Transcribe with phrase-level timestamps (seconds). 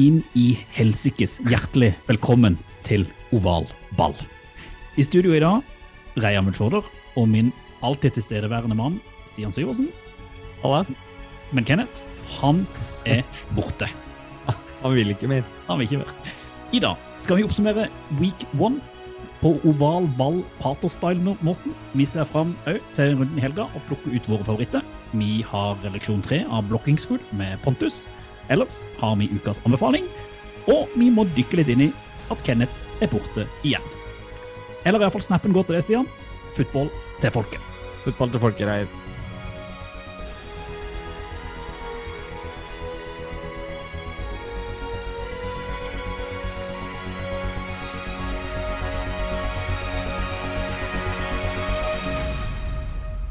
[0.00, 3.04] Inn i helsikes hjertelig velkommen til
[3.36, 3.66] Oval
[3.98, 4.14] ball.
[4.96, 5.64] I studio i dag,
[6.20, 6.86] Reia Mulsjorder
[7.18, 7.50] og min
[7.84, 9.90] alltid tilstedeværende mann Stian Syversen.
[10.62, 10.84] Halla.
[11.52, 12.04] Men Kenneth,
[12.40, 12.64] han
[13.08, 13.24] er
[13.56, 13.88] borte.
[14.80, 15.44] Han vil ikke mer.
[15.66, 16.14] Han vil ikke mer.
[16.72, 17.88] I dag skal vi oppsummere
[18.20, 18.80] week one
[19.40, 21.74] på oval ball pater-style-måten.
[21.96, 22.54] Vi ser fram
[22.96, 24.86] til runden i helga og plukker ut våre favoritter.
[25.12, 28.06] Vi har leksjon tre av blocking school med Pontus.
[28.50, 30.08] Ellers har vi ukas anbefaling,
[30.66, 31.92] og vi må dykke litt inn i
[32.30, 33.84] at Kenneth er borte igjen.
[34.84, 36.08] Eller i hvert fall snappen går til det, Stian.
[36.56, 36.90] Football
[37.22, 37.62] til folket.
[38.02, 38.88] Fotball til folket, Reir.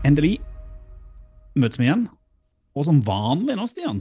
[0.08, 0.39] Endelig
[1.59, 2.08] møtes vi igjen.
[2.78, 4.00] Og som vanlig nå, Stian,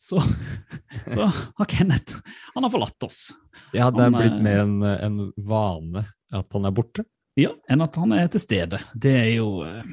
[0.00, 0.22] så,
[1.12, 2.20] så har Kenneth
[2.54, 3.30] han har forlatt oss.
[3.76, 7.04] Ja, det er blitt eh, mer en, en vane at han er borte.
[7.38, 8.80] Ja, enn at han er til stede.
[8.94, 9.92] Det er jo eh,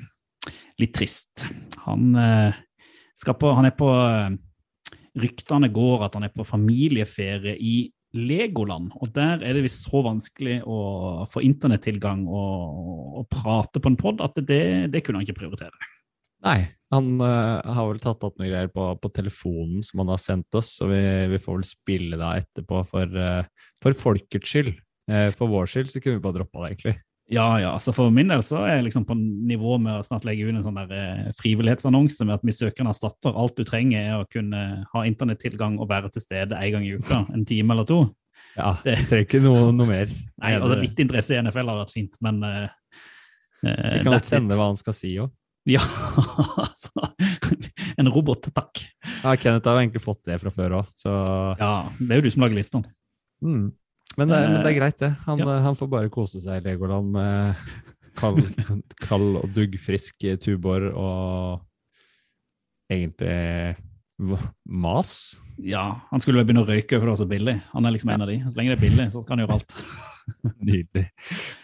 [0.82, 1.46] litt trist.
[1.86, 2.12] Han,
[3.18, 3.92] skal på, han er på
[5.18, 7.78] Ryktene går at han er på familieferie i
[8.18, 13.92] Legoland, og der er det visst så vanskelig å få internettilgang og, og prate på
[13.92, 14.62] en pod at det,
[14.94, 15.90] det kunne han ikke prioritere.
[16.46, 16.60] Nei,
[16.94, 20.58] han uh, har vel tatt opp noen greier på, på telefonen som han har sendt
[20.58, 21.02] oss, så vi,
[21.34, 24.76] vi får vel spille da etterpå for, uh, for folkets skyld.
[25.10, 26.98] Uh, for vår skyld så kunne vi bare droppa det, egentlig.
[27.30, 30.24] Ja, ja, Så For min del så er jeg liksom på nivå med å snart
[30.28, 33.36] legge ut en sånn der eh, frivillighetsannonse med at vi søker en erstatter.
[33.36, 34.62] Alt du trenger er å kunne
[34.94, 38.00] ha internettilgang og være til stede en gang i uka, en time eller to.
[38.56, 40.14] Ja, det trenger ikke noe, noe mer.
[40.40, 42.64] Nei, altså Litt interesse i NFL hadde vært fint, men eh,
[43.66, 45.34] Vi kan godt sende hva han skal si òg.
[45.76, 45.82] Ja,
[46.64, 46.92] altså
[48.00, 48.80] En robot, takk.
[49.24, 51.12] Ja, Kenneth har egentlig fått det fra før òg, så
[51.60, 52.92] Ja, det er jo du som lager listene.
[53.44, 53.66] mm.
[54.18, 55.10] men, det, men det er greit, det.
[55.26, 55.50] Han, Ja.
[55.58, 57.56] eh, han får bare kose seg i Legoland med
[58.18, 58.40] kald,
[59.04, 61.66] kald og duggfrisk Tubor og
[62.90, 63.76] egentlig
[64.66, 65.12] mas.
[65.62, 67.56] Ja, Han skulle vel begynne å røyke for det var så billig.
[67.74, 68.38] Han er liksom en av de.
[68.46, 69.76] Så lenge det er billig, så skal han gjøre alt.
[70.68, 71.06] Nydelig.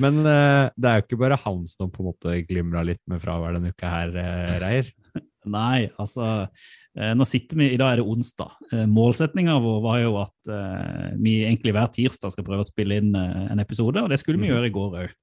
[0.01, 3.21] Men uh, det er jo ikke bare han som på en måte glimra litt med
[3.23, 4.89] fravær denne uka her, uh, Reier.
[5.57, 8.53] Nei, altså uh, Nå sitter vi, I dag er det onsdag.
[8.71, 13.01] Uh, Målsettinga vår var jo at eh, vi egentlig hver tirsdag skal prøve å spille
[13.01, 14.53] inn eh, en episode, og det skulle vi Mhm.
[14.53, 15.13] gjøre i går òg.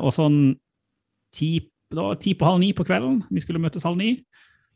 [0.00, 0.36] og sånn
[1.34, 1.48] ti,
[1.92, 4.14] da, ti på halv ni på kvelden, vi skulle møtes halv ni,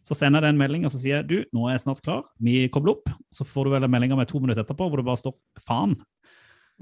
[0.02, 2.02] så sender jeg deg en melding og så sier jeg, du, nå er jeg snart
[2.04, 3.12] klar, vi kobler opp.
[3.34, 5.36] Så får du vel en melding av meg to minutter etterpå hvor det bare står
[5.62, 5.98] 'faen'.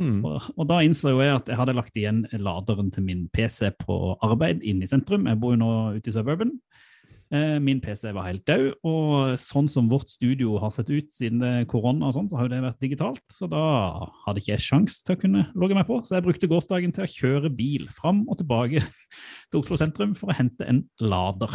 [0.01, 0.21] Mm.
[0.25, 4.17] Og, og da innså jeg at jeg hadde lagt igjen laderen til min PC på
[4.25, 5.27] arbeid inne i sentrum.
[5.29, 6.55] Jeg bor jo nå ute i suburban.
[7.31, 11.45] Eh, min PC var helt død, og sånn som vårt studio har sett ut siden
[11.47, 13.23] er korona, og sånn, så har jo det vært digitalt.
[13.31, 13.63] Så da
[14.25, 16.01] hadde ikke jeg sjans til å kunne logge meg på.
[16.03, 18.83] Så jeg brukte gårsdagen til å kjøre bil fram og tilbake
[19.53, 21.55] til Oslo sentrum for å hente en lader.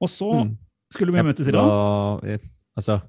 [0.00, 0.56] Og så Mm.
[0.92, 2.40] skulle vi møtes i dag.
[2.76, 3.00] Altså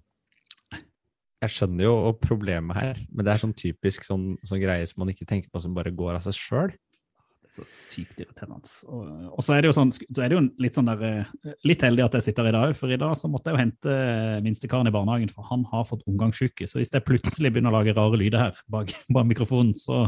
[1.41, 5.09] Jeg skjønner jo problemet her, men det er sånn typisk sånn, sånn greie som man
[5.13, 6.71] ikke tenker på som bare går av seg sjøl.
[6.71, 8.65] Det er så sykt irriterende.
[8.89, 9.05] Og,
[9.37, 11.81] og så er det jo sånn, så er det jo litt sånn der, eh, litt
[11.85, 13.93] heldig at jeg sitter her i dag, for i dag så måtte jeg jo hente
[13.93, 16.65] eh, minstekaren i barnehagen, for han har fått omgangssyke.
[16.67, 20.07] Så hvis jeg plutselig begynner å lage rare lyder her bak, bak mikrofonen, så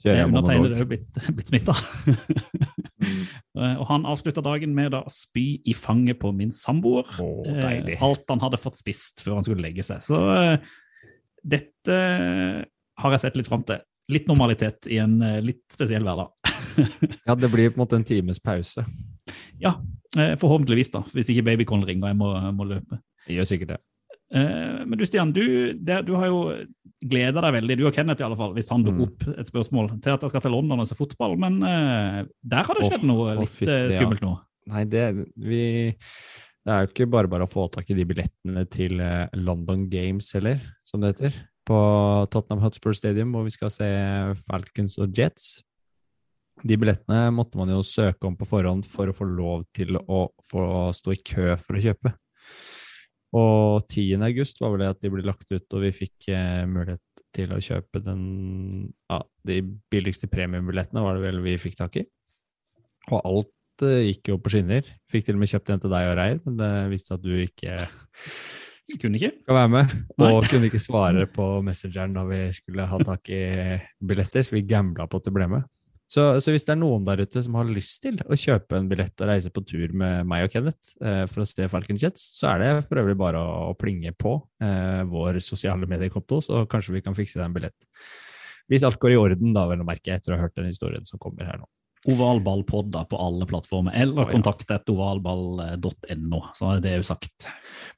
[0.00, 0.80] Kjører er jeg undertegnede monolog.
[0.80, 1.76] òg blitt, blitt smitta.
[3.78, 7.08] Og han avslutta dagen med da å spy i fanget på min samboer.
[7.48, 10.02] Eh, alt han hadde fått spist før han skulle legge seg.
[10.04, 10.56] Så eh,
[11.42, 11.98] dette
[12.98, 13.82] har jeg sett litt fram til.
[14.12, 16.34] Litt normalitet i en eh, litt spesiell hverdag.
[17.26, 18.84] Ja, det blir på en måte en times pause.
[19.58, 19.72] Ja,
[20.14, 21.02] eh, forhåpentligvis, da.
[21.10, 23.00] Hvis ikke babycallen ringer og jeg må, må løpe.
[23.26, 23.78] Det gjør sikkert det.
[24.34, 26.40] Eh, Men du Stian, du, det, du har jo
[27.00, 29.06] gleda deg veldig, du og Kenneth i alle fall, hvis han dukker Mm.
[29.06, 31.36] opp et spørsmål, til at jeg skal til London og se fotball.
[31.38, 34.34] Men uh, der har det skjedd noe oh, litt oh, eh, skummelt nå.
[34.68, 35.04] Nei, det,
[35.38, 35.62] vi,
[35.94, 39.00] det er jo ikke bare bare å få tak i de billettene til
[39.38, 41.38] London Games heller, som det heter.
[41.68, 41.78] På
[42.32, 43.88] Tottenham Hotspur Stadium, hvor vi skal se
[44.44, 45.62] Falcons og Jets.
[46.66, 50.26] De billettene måtte man jo søke om på forhånd for å få lov til å
[50.50, 52.12] få stå i kø for å kjøpe.
[53.36, 54.22] Og 10.
[54.24, 57.02] august var vel det at de ble lagt ut, og vi fikk eh, mulighet
[57.36, 58.22] til å kjøpe den
[59.10, 59.58] ja, De
[59.92, 62.06] billigste premiumbillettene var det vel vi fikk tak i.
[63.10, 64.88] Og alt eh, gikk jo på skinner.
[65.12, 67.34] Fikk til og med kjøpt en til deg og Reir, men det viste at du
[67.44, 67.82] ikke
[68.96, 69.34] Kunne ikke.
[69.44, 69.90] skal være med.
[70.16, 70.30] Nei.
[70.32, 73.42] Og kunne ikke svare på Messengeren da vi skulle ha tak i
[74.00, 75.68] billetter, så vi gambla på at du ble med.
[76.08, 78.86] Så, så hvis det er noen der ute som har lyst til å kjøpe en
[78.88, 82.24] billett og reise på tur med meg og Kenneth eh, for å se Falcon Jets,
[82.38, 86.64] så er det for øvrig bare å, å plinge på eh, vår sosiale mediekonto, så
[86.70, 87.90] kanskje vi kan fikse deg en billett.
[88.72, 91.04] Hvis alt går i orden, da, vel å merke, etter å ha hørt den historien
[91.08, 91.68] som kommer her nå.
[92.06, 94.30] Ovalballpodder på alle plattformer, eller oh, ja.
[94.36, 97.48] kontakt etter ovalball.no, så er det jo sagt.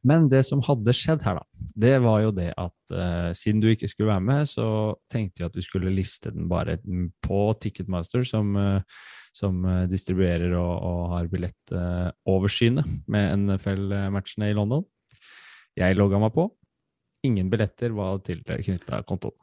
[0.07, 3.69] Men det som hadde skjedd her, da, det var jo det at uh, siden du
[3.69, 4.69] ikke skulle være med, så
[5.13, 6.79] tenkte vi at du skulle liste den bare
[7.27, 14.83] på Ticketmaster, som, uh, som eh, distribuerer og, og har billettoversynet med NFL-matchene i London.
[15.79, 16.49] Jeg logga meg på.
[17.29, 19.37] Ingen billetter var til knytta kontoen.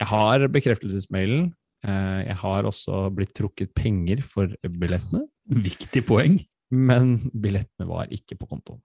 [0.00, 1.52] Jeg har bekreftelsesmailen.
[1.86, 5.24] Eh, Jeg har også blitt trukket penger for billettene.
[5.46, 6.40] Viktig poeng.
[6.74, 8.82] Men billettene var ikke på kontoen.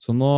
[0.00, 0.34] Så nå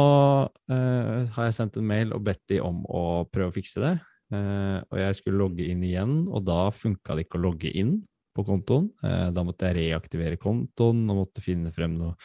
[0.75, 3.94] eh, har jeg sendt en mail og bedt de om å prøve å fikse det.
[4.35, 8.00] Eh, og jeg skulle logge inn igjen, og da funka det ikke å logge inn
[8.35, 8.88] på kontoen.
[9.05, 12.17] Eh, da måtte jeg reaktivere kontoen og måtte finne frem noe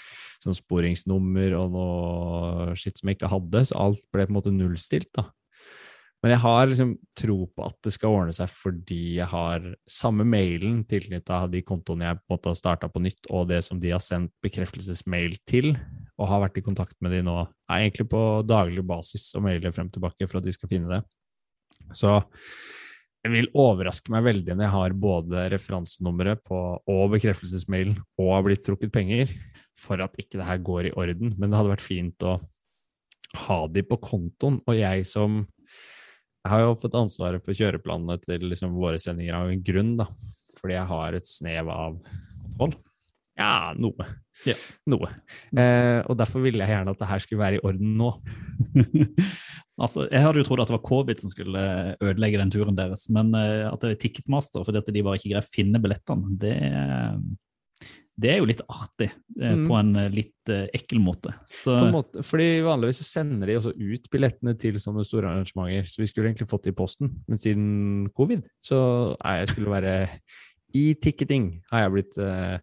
[0.43, 4.55] sånn sporingsnummer og noe skitt som jeg ikke hadde, så alt ble på en måte
[4.55, 5.11] nullstilt.
[5.17, 5.27] da.
[6.23, 10.25] Men jeg har liksom tro på at det skal ordne seg fordi jeg har samme
[10.25, 13.77] mailen tilknytta de kontoene jeg på en måte har starta på nytt, og det som
[13.81, 15.75] de har sendt bekreftelsesmail til,
[16.17, 17.37] og har vært i kontakt med de nå,
[17.69, 21.03] er egentlig på daglig basis og mailer frem tilbake for at de skal finne det.
[21.93, 22.17] Så
[23.21, 28.45] det vil overraske meg veldig når jeg har både referansenummeret på og bekreftelsesmailen og har
[28.45, 29.29] blitt trukket penger,
[29.77, 31.35] for at ikke det her går i orden.
[31.37, 32.39] Men det hadde vært fint å
[33.47, 35.43] ha de på kontoen, og jeg som
[36.47, 40.05] jeg har jo fått ansvaret for kjøreplanene til liksom våre sendinger av en grunn, da.
[40.55, 41.97] Fordi jeg har et snev av
[42.55, 42.77] kontroll.
[43.37, 44.05] Ja, noe.
[44.47, 44.55] Ja.
[44.89, 45.09] Noe.
[45.51, 48.13] Eh, og derfor ville jeg gjerne at det her skulle være i orden nå.
[49.83, 51.65] altså, Jeg hadde jo trodd at det var covid som skulle
[51.99, 55.33] ødelegge den turen deres, men eh, at det er Ticketmaster fordi at de bare ikke
[55.33, 56.55] greier å finne billettene, det,
[58.17, 59.67] det er jo litt artig eh, Mm.
[59.69, 61.35] på en eh, litt eh, ekkel måte.
[61.45, 66.09] Så måte, fordi vanligvis sender de også ut billettene til sånne store arrangementer, så vi
[66.09, 68.79] skulle egentlig fått det i posten, men siden covid, så
[69.21, 69.95] nei, jeg skulle være
[70.75, 72.57] i ticketing, har jeg blitt eh,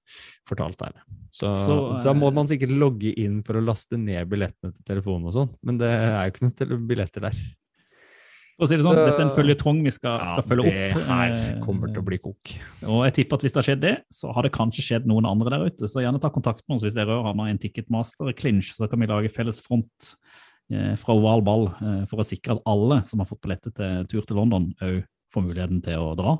[0.48, 0.98] fortalt her.
[1.34, 4.88] Så, Så, da må eh, man sikkert logge inn for å laste ned billettene til
[4.90, 7.38] telefonen og sånn, men det er jo ikke noen billetter der.
[8.54, 10.76] For å si det sånn, dette er en føljetong vi skal, skal følge opp.
[10.94, 12.54] det her eh, kommer til å bli kok.
[12.86, 15.26] Og jeg tipper at hvis det har skjedd det, så har det kanskje skjedd noen
[15.26, 15.90] andre der ute.
[15.90, 19.10] Så gjerne ta kontakt med oss hvis dere har med en Ticketmaster-clinch, så kan vi
[19.10, 20.12] lage felles front
[20.70, 24.06] eh, fra oval ball eh, for å sikre at alle som har fått billetter til
[24.12, 25.02] tur til London, òg
[25.34, 26.38] får muligheten til å dra.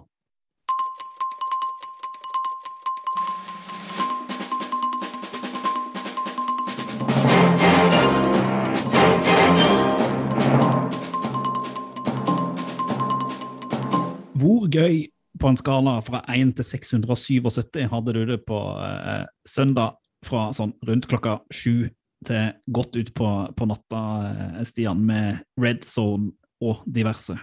[14.75, 15.05] Gøy
[15.41, 20.75] på en skala fra 1 til 677 hadde du det på eh, søndag fra sånn
[20.87, 21.91] rundt klokka sju
[22.25, 26.33] til godt ut på, på natta, eh, Stian, med red zone
[26.65, 27.37] og diverse?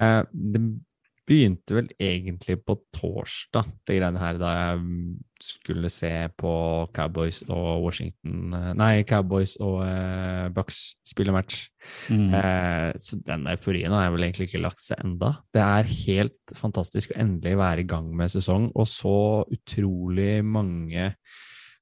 [0.00, 0.62] Eh, det
[1.28, 4.80] begynte vel egentlig på torsdag, det greiene her, da jeg
[5.44, 6.52] skulle se på
[6.96, 11.68] Cowboys og Washington Nei, Cowboys og eh, Bucks spille match.
[12.10, 12.32] Mm.
[12.34, 15.34] Eh, så den euforien har jeg vel egentlig ikke lagt seg enda.
[15.54, 19.18] Det er helt fantastisk å endelig være i gang med sesong, og så
[19.54, 21.12] utrolig mange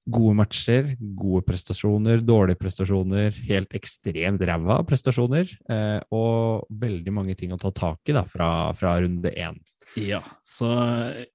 [0.07, 7.55] gode matcher, gode prestasjoner, dårlige prestasjoner, helt ekstremt ræva prestasjoner, eh, og veldig mange ting
[7.55, 9.59] å ta tak i da, fra, fra runde én.
[9.99, 10.71] Ja, så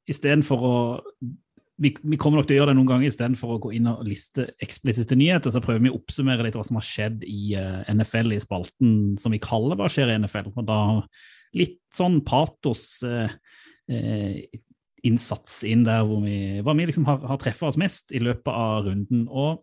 [0.10, 0.76] istedenfor å
[1.82, 4.04] vi, vi kommer nok til å gjøre det noen ganger istedenfor å gå inn og
[4.06, 5.50] liste eksplisitte nyheter.
[5.50, 8.92] Så prøver vi å oppsummere litt hva som har skjedd i uh, NFL i spalten
[9.18, 10.52] som vi kaller Hva skjer i NFL?
[10.54, 10.82] Og da
[11.58, 13.34] litt sånn patos Uh,
[13.92, 14.46] eh,
[15.08, 18.52] innsats inn der hvor vi, hvor vi liksom har, har treffet oss mest i løpet
[18.54, 19.28] av runden.
[19.28, 19.62] Og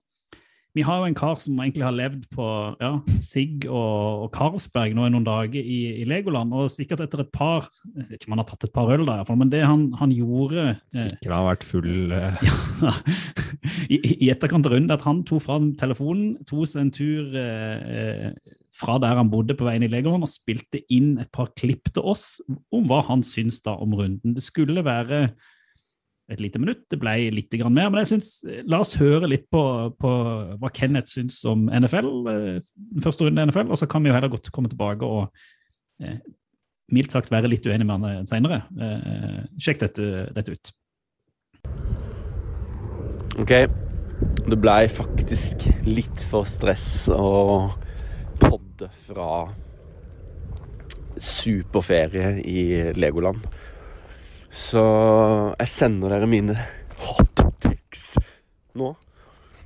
[0.76, 2.46] vi har jo en kar som egentlig har levd på
[2.78, 2.90] ja,
[3.24, 7.32] Sigg og, og Carlsberg nå i noen dager i, i Legoland, og sikkert etter et
[7.34, 9.52] par Jeg vet ikke om han har tatt et par øl, da, i fall, men
[9.52, 12.46] det han, han gjorde eh, Sikkert har vært full eh,
[13.88, 18.30] i, i etterkant av runden at han tok fram telefonen, tok seg en tur eh,
[18.78, 22.04] fra der han bodde på veien i Legoland og spilte inn et par klipp til
[22.12, 22.38] oss
[22.74, 24.36] om hva han syns da om runden.
[24.36, 25.30] Det skulle være
[26.28, 26.84] et lite minutt.
[26.90, 27.88] Det ble litt mer.
[27.88, 28.32] Men jeg synes,
[28.68, 29.62] la oss høre litt på,
[30.00, 30.10] på
[30.60, 34.16] hva Kenneth syns om NFL, den første runde i NFL, og så kan vi jo
[34.16, 35.30] heller godt komme tilbake og
[36.04, 36.18] eh,
[36.92, 38.62] mildt sagt være litt uenig med han seinere.
[38.80, 40.72] Eh, sjekk dette, dette ut.
[43.38, 43.54] Ok,
[44.48, 47.70] det ble faktisk litt for stress å
[48.40, 49.46] podde fra
[51.18, 52.62] superferie i
[52.98, 53.46] Legoland.
[54.50, 54.82] Så
[55.58, 56.56] jeg sender dere mine
[57.04, 58.16] hot takes
[58.78, 58.94] nå.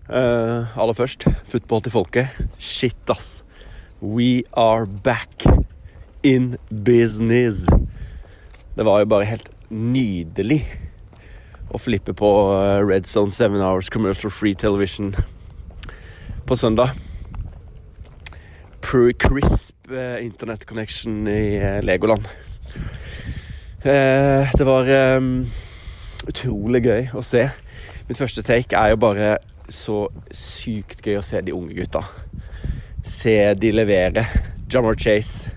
[0.08, 2.42] Uh, aller først, football til folket.
[2.58, 3.42] Shit, ass.
[4.02, 5.44] We are back
[6.22, 7.66] in business.
[8.76, 10.64] Det var jo bare helt nydelig
[11.72, 15.14] å flippe på eh, Red Zone 7 Hours Commercial Free Television
[16.44, 16.92] på søndag.
[18.84, 22.28] Pre-crisp eh, internet connection i Legoland.
[23.82, 25.24] Eh, det var eh,
[26.30, 27.48] utrolig gøy å se.
[28.06, 29.32] Mitt første take er jo bare
[29.66, 32.04] så sykt gøy å se de unge gutta.
[33.02, 34.22] Se de levere.
[34.70, 35.50] Jamar Chase.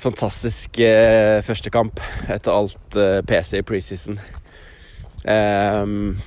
[0.00, 4.20] Fantastisk eh, første kamp etter alt eh, PC i preseason.
[5.24, 6.18] Um,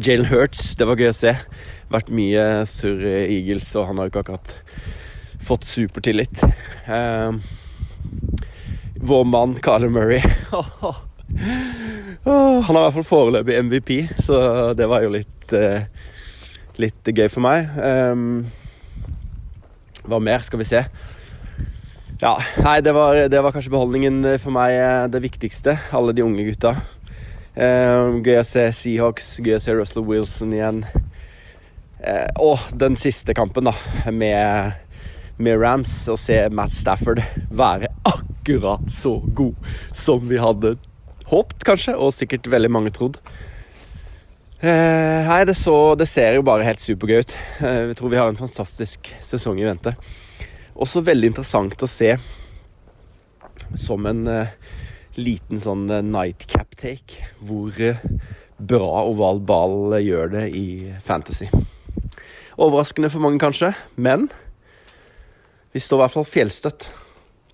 [0.00, 1.34] Jalen Hurts, det var gøy å se.
[1.92, 4.56] Vært mye surr Eagles, og han har jo ikke akkurat
[5.44, 6.40] fått supertillit.
[6.88, 7.42] Um,
[9.06, 10.22] vår mann Carler Murray
[12.24, 13.90] Han har i hvert fall foreløpig MVP,
[14.22, 14.38] så
[14.78, 15.86] det var jo litt eh,
[16.76, 17.70] Litt gøy for meg.
[17.80, 18.44] Um,
[20.04, 20.82] hva mer skal vi se?
[22.20, 25.78] Ja, nei, det var, det var kanskje beholdningen for meg eh, det viktigste.
[25.96, 26.74] Alle de unge gutta.
[27.56, 30.84] Um, gøy å se Seahawks, gøy å se Russell Wilson igjen.
[32.44, 33.72] Og den siste kampen, da,
[34.12, 34.76] med,
[35.40, 35.96] med Rams.
[36.12, 38.35] Å se Matt Stafford være akkurat
[38.88, 39.54] så god
[39.94, 40.76] som vi hadde
[41.30, 43.18] håpt, kanskje, og sikkert veldig mange trodd.
[44.60, 47.34] Eh, nei, det, så, det, ser jo bare helt supergøy ut.
[47.60, 49.92] Eh, jeg tror vi har en fantastisk sesong i vente.
[50.76, 52.14] Også veldig interessant å se
[53.76, 54.54] som en eh,
[55.20, 57.76] liten sånn nightcap-take hvor
[58.56, 60.66] bra oval ball gjør det i
[61.04, 61.50] Fantasy.
[62.56, 64.30] Overraskende for mange, kanskje, men
[65.76, 66.88] vi står i hvert fall fjellstøtt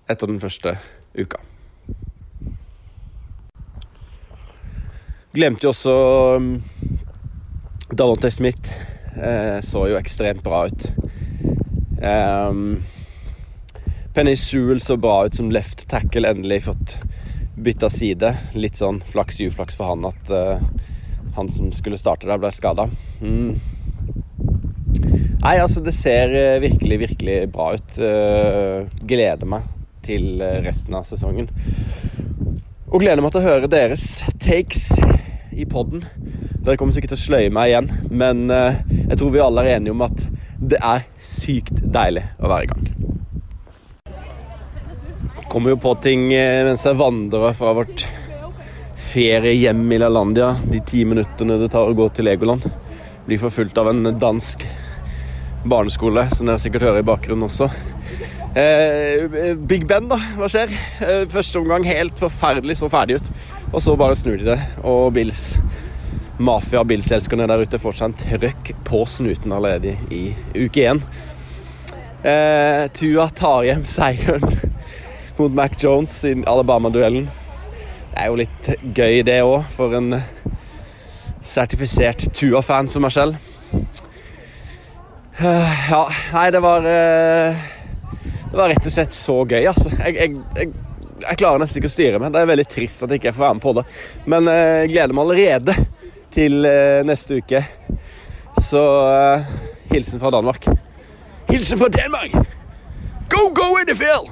[0.09, 0.77] etter den første
[1.15, 1.39] uka.
[5.33, 5.93] Glemte jo også
[6.37, 6.49] um,
[7.89, 8.69] Davante Smith.
[9.17, 10.85] Eh, så jo ekstremt bra ut.
[12.03, 12.83] Um,
[14.13, 16.97] Penny Sewell så bra ut som left tackle, endelig fått
[17.57, 18.29] bytta side.
[18.53, 20.61] Litt sånn flaks uflaks for han at uh,
[21.37, 22.85] han som skulle starte der, ble skada.
[23.21, 23.55] Mm.
[25.41, 27.97] Nei, altså, det ser uh, virkelig, virkelig bra ut.
[27.97, 29.65] Uh, gleder meg
[30.05, 31.49] til resten av sesongen.
[32.91, 34.91] Og gleder meg til å høre deres takes
[35.53, 36.05] i poden.
[36.63, 39.95] Dere kommer sikkert til å sløye meg igjen, men jeg tror vi alle er enige
[39.95, 40.27] om at
[40.63, 42.93] det er sykt deilig å være i gang
[45.53, 48.07] kommer jo på ting mens jeg vandrer fra vårt
[49.11, 50.55] feriehjem i LaLandia.
[50.65, 52.65] De ti minuttene det tar å gå til Legoland.
[53.27, 54.65] Blir forfulgt av en dansk
[55.69, 57.69] barneskole, som dere sikkert hører i bakgrunnen også.
[58.55, 60.19] Eh, Big Ben, da.
[60.37, 60.69] Hva skjer?
[61.01, 63.31] Eh, første omgang helt forferdelig så ferdig ut.
[63.73, 65.55] Og så bare snur de det, og Bills
[66.37, 71.01] mafia- og Bills-elskerne der ute får seg en trøkk på snuten allerede i uke én.
[72.23, 74.45] Eh, Tua tar hjem seieren
[75.39, 77.25] mot Mac Jones i Alabama-duellen.
[78.13, 80.19] Det er jo litt gøy, det òg, for en
[81.41, 83.35] sertifisert Tua-fan som meg selv.
[85.41, 86.05] Ja,
[86.35, 87.57] nei, det var eh,
[88.53, 89.89] Det var rett og slett så gøy, altså.
[89.97, 90.67] Jeg, jeg, jeg,
[91.23, 92.35] jeg klarer nesten ikke å styre meg.
[92.35, 93.83] Det er veldig trist at jeg ikke får være med på det.
[94.29, 95.75] Men eh, jeg gleder meg allerede
[96.35, 97.63] til eh, neste uke.
[98.61, 98.83] Så
[99.89, 100.69] hilsen fra Danmark.
[101.49, 102.37] Hilsen fra Danmark!
[103.33, 104.29] Go, go, NFL!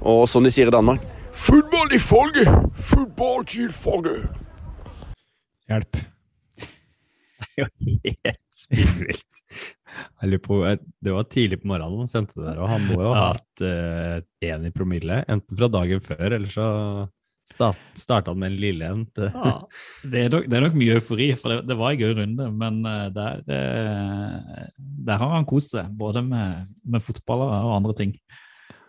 [0.00, 2.50] Og som de sier i Danmark Fotball i folket!
[2.90, 4.26] Fotball til folket!
[5.70, 6.02] Hjelp.
[7.38, 7.70] Det er jo
[8.26, 9.44] helt spinnvilt.
[10.44, 10.60] På,
[11.00, 13.64] Det var tidlig på morgenen han sendte det der, og han må jo ha hatt
[13.64, 15.22] én uh, i promille.
[15.28, 16.66] Enten fra dagen før, eller så
[17.50, 19.06] start, starta han med en lille en.
[19.18, 19.54] ja,
[20.04, 22.50] det, er nok, det er nok mye eufori, for det, det var en gøy runde.
[22.62, 24.68] Men uh, der, uh,
[25.08, 28.14] der har han kost seg, både med, med fotballer og andre ting.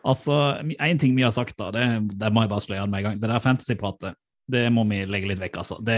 [0.01, 0.33] Altså,
[0.81, 1.85] Én ting vi har sagt, da, det,
[2.17, 3.21] det må jeg bare slå igjen med en gang.
[3.21, 4.17] Det der fantasypratet,
[4.51, 5.77] det må vi legge litt vekk, altså.
[5.85, 5.97] Det,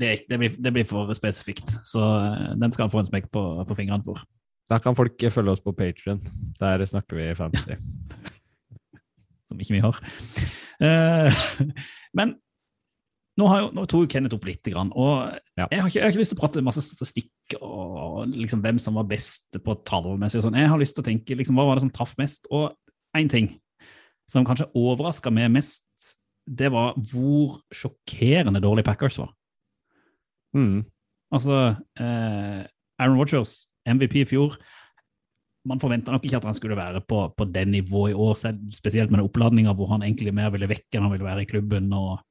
[0.00, 1.72] det, det blir, blir, for spesifikt.
[1.86, 4.22] Så eh, den skal han få en smekk på, på fingrene for.
[4.70, 6.20] Da kan folk følge oss på Patrion.
[6.60, 7.78] Der snakker vi fancy.
[9.50, 9.98] Som ikke vi har.
[10.80, 11.66] Uh,
[12.18, 12.36] Men
[13.40, 15.66] nå, har jo, nå tok jo Kenneth opp litt, grann, og Ja.
[15.70, 18.78] jeg, har ikke, jeg har ikke lyst til å prate masse statistikk og liksom hvem
[18.82, 20.42] som var best på tallmessig.
[20.44, 20.58] Sånn.
[20.58, 22.46] Jeg har lyst til å tenke liksom, hva var det som traff mest.
[22.54, 22.70] Og
[23.18, 23.54] én ting
[24.30, 25.86] som kanskje overraska meg mest,
[26.50, 29.30] det var hvor sjokkerende dårlig Packers var.
[30.56, 30.82] Mm.
[31.30, 32.62] Altså, eh,
[32.98, 34.56] Aaron Rodgers, MVP i fjor
[35.68, 38.38] Man forventa nok ikke at han skulle være på, på det nivået i år,
[38.72, 41.48] spesielt med den oppladninga hvor han egentlig mer ville vekke enn han ville være i
[41.50, 41.92] klubben.
[41.92, 42.22] og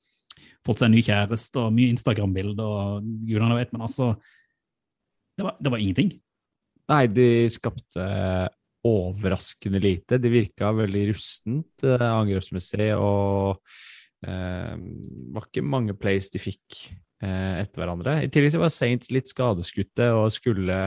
[0.66, 4.16] Fått seg en ny kjæreste og mye Instagram-bilder og gudene vet, men altså
[5.38, 6.10] det var, det var ingenting.
[6.90, 8.08] Nei, de skapte
[8.90, 10.18] overraskende lite.
[10.18, 13.62] De virka veldig rustent eh, angrepsmessig, og
[14.28, 14.76] eh,
[15.36, 16.80] var ikke mange plays de fikk
[17.24, 18.20] eh, etter hverandre.
[18.26, 20.80] I tillegg så var Saints litt skadeskutte og skulle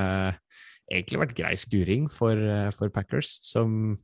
[0.92, 3.98] egentlig vært grei skuring for, eh, for Packers, som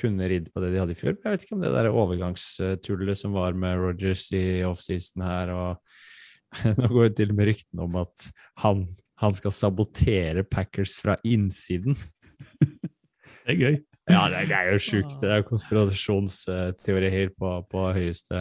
[0.00, 1.16] kunne ridd på det de hadde i fjor.
[1.18, 6.52] Jeg vet ikke om det der overgangstullet som var med Rogers i offseason her, og
[6.78, 8.28] nå går det til og med ryktene om at
[8.64, 8.86] han,
[9.20, 11.96] han skal sabotere Packers fra innsiden.
[13.42, 13.76] Det er gøy.
[14.10, 15.14] Ja, det, er jo sjukt.
[15.22, 18.40] Det er konspirasjonsteorier på, på høyeste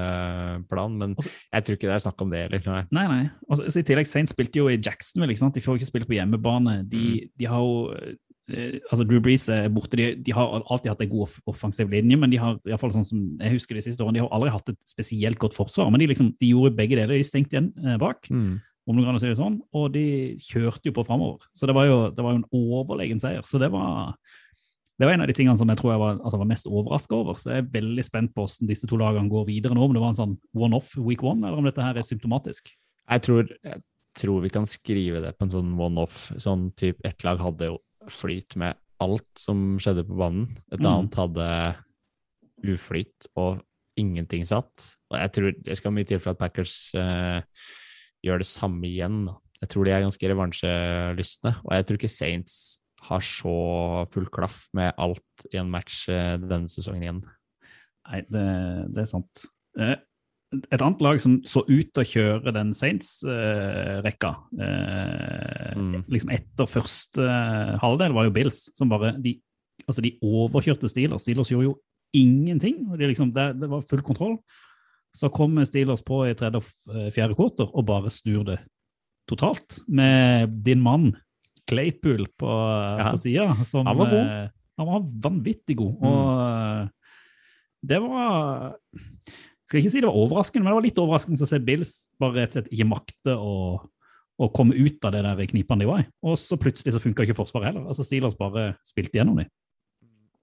[0.71, 2.63] plan, men jeg tror ikke det er snakk om det heller.
[2.65, 2.81] Nei.
[2.97, 3.29] Nei, nei.
[3.49, 5.31] Og så- så I tillegg, Saint spilte jo i Jacksonville.
[5.31, 5.53] ikke sant?
[5.53, 6.89] De får ikke spilt på hjemmebane.
[6.89, 7.93] De, de har jo
[8.49, 9.95] eh, altså Drew Brees er borte.
[9.95, 12.91] De, de har alltid hatt en god offensiv linje, men de har i hvert fall
[12.97, 15.91] sånn som jeg husker de siste årene, de har aldri hatt et spesielt godt forsvar.
[15.91, 17.15] Men de, liksom, de gjorde begge deler.
[17.17, 18.59] De stengte igjen eh, bak, Mm.
[18.89, 21.45] om grann kan si det sånn, og de kjørte jo på framover.
[21.55, 23.43] Så det var jo, det var jo en overlegen seier.
[23.45, 24.15] Så det var,
[25.01, 27.17] det var en av de tingene som jeg tror jeg var, altså var mest overraska
[27.17, 27.37] over.
[27.41, 29.87] Så jeg er veldig spent på hvordan disse to lagene går videre nå.
[29.87, 32.69] Om det var en sånn one-off week one, eller om dette her er symptomatisk.
[33.09, 33.81] Jeg, tror, jeg
[34.21, 36.27] tror vi kan skrive det på en sånn one-off.
[36.37, 37.79] Sånn type ett lag hadde jo
[38.13, 40.51] flyt med alt som skjedde på banen.
[40.69, 40.91] Et Mm.
[40.91, 41.47] annet hadde
[42.69, 43.61] uflyt og
[43.97, 44.91] ingenting satt.
[45.11, 47.41] Og jeg tror det skal mye til for at Packers eh,
[48.25, 49.23] gjør det samme igjen.
[49.61, 52.55] Jeg tror de er ganske revansjelystne, og jeg tror ikke Saints
[53.07, 57.21] har så full klaff med alt i en match eh, denne sesongen igjen.
[58.11, 58.45] Nei, det,
[58.93, 59.45] det er sant.
[59.79, 59.95] Eh,
[60.51, 66.01] Et annet lag som så ut til å kjøre den Saints-rekka eh, Mm.
[66.11, 67.23] liksom etter første
[67.79, 69.37] halvdel, var jo Bills, som bare de,
[69.87, 71.23] altså de overkjørte Steelers.
[71.23, 71.77] Steelers gjorde jo
[72.13, 72.81] ingenting.
[72.91, 74.35] og de liksom, det, det var full kontroll.
[75.15, 78.59] Så kommer Steelers på i tredje og fjerde kvarter og bare snur det
[79.31, 79.79] totalt.
[79.87, 81.13] Med din mann
[81.69, 82.49] Claypool på,
[82.99, 83.09] Ja.
[83.11, 83.45] på sida.
[83.53, 84.19] Han var god.
[84.25, 84.49] eh,
[84.81, 85.93] Han var vanvittig god.
[86.01, 86.07] Mm.
[86.09, 86.89] Og eh,
[87.83, 88.75] det var
[89.69, 92.41] Skal ikke si det var overraskende, men det var litt overraskende å se Bills bare
[92.41, 93.53] rett og slett ikke makte å,
[94.41, 96.07] å komme ut av det der knipene de var i.
[96.27, 97.85] Og så plutselig så funka ikke forsvaret heller.
[97.87, 99.47] Altså Steelers bare spilte gjennom dem.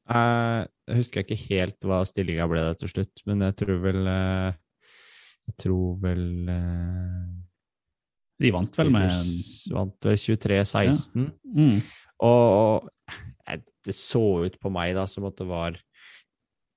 [0.09, 4.07] Eh, Jeg husker ikke helt hva stillinga ble der til slutt, men jeg tror vel
[4.09, 4.52] eh,
[5.50, 6.24] Jeg tror vel
[8.38, 11.27] De vant vel med De Vant vel 23-16.
[11.44, 11.81] mm,
[12.29, 12.88] Og
[13.88, 15.77] det så ut på meg da som at det var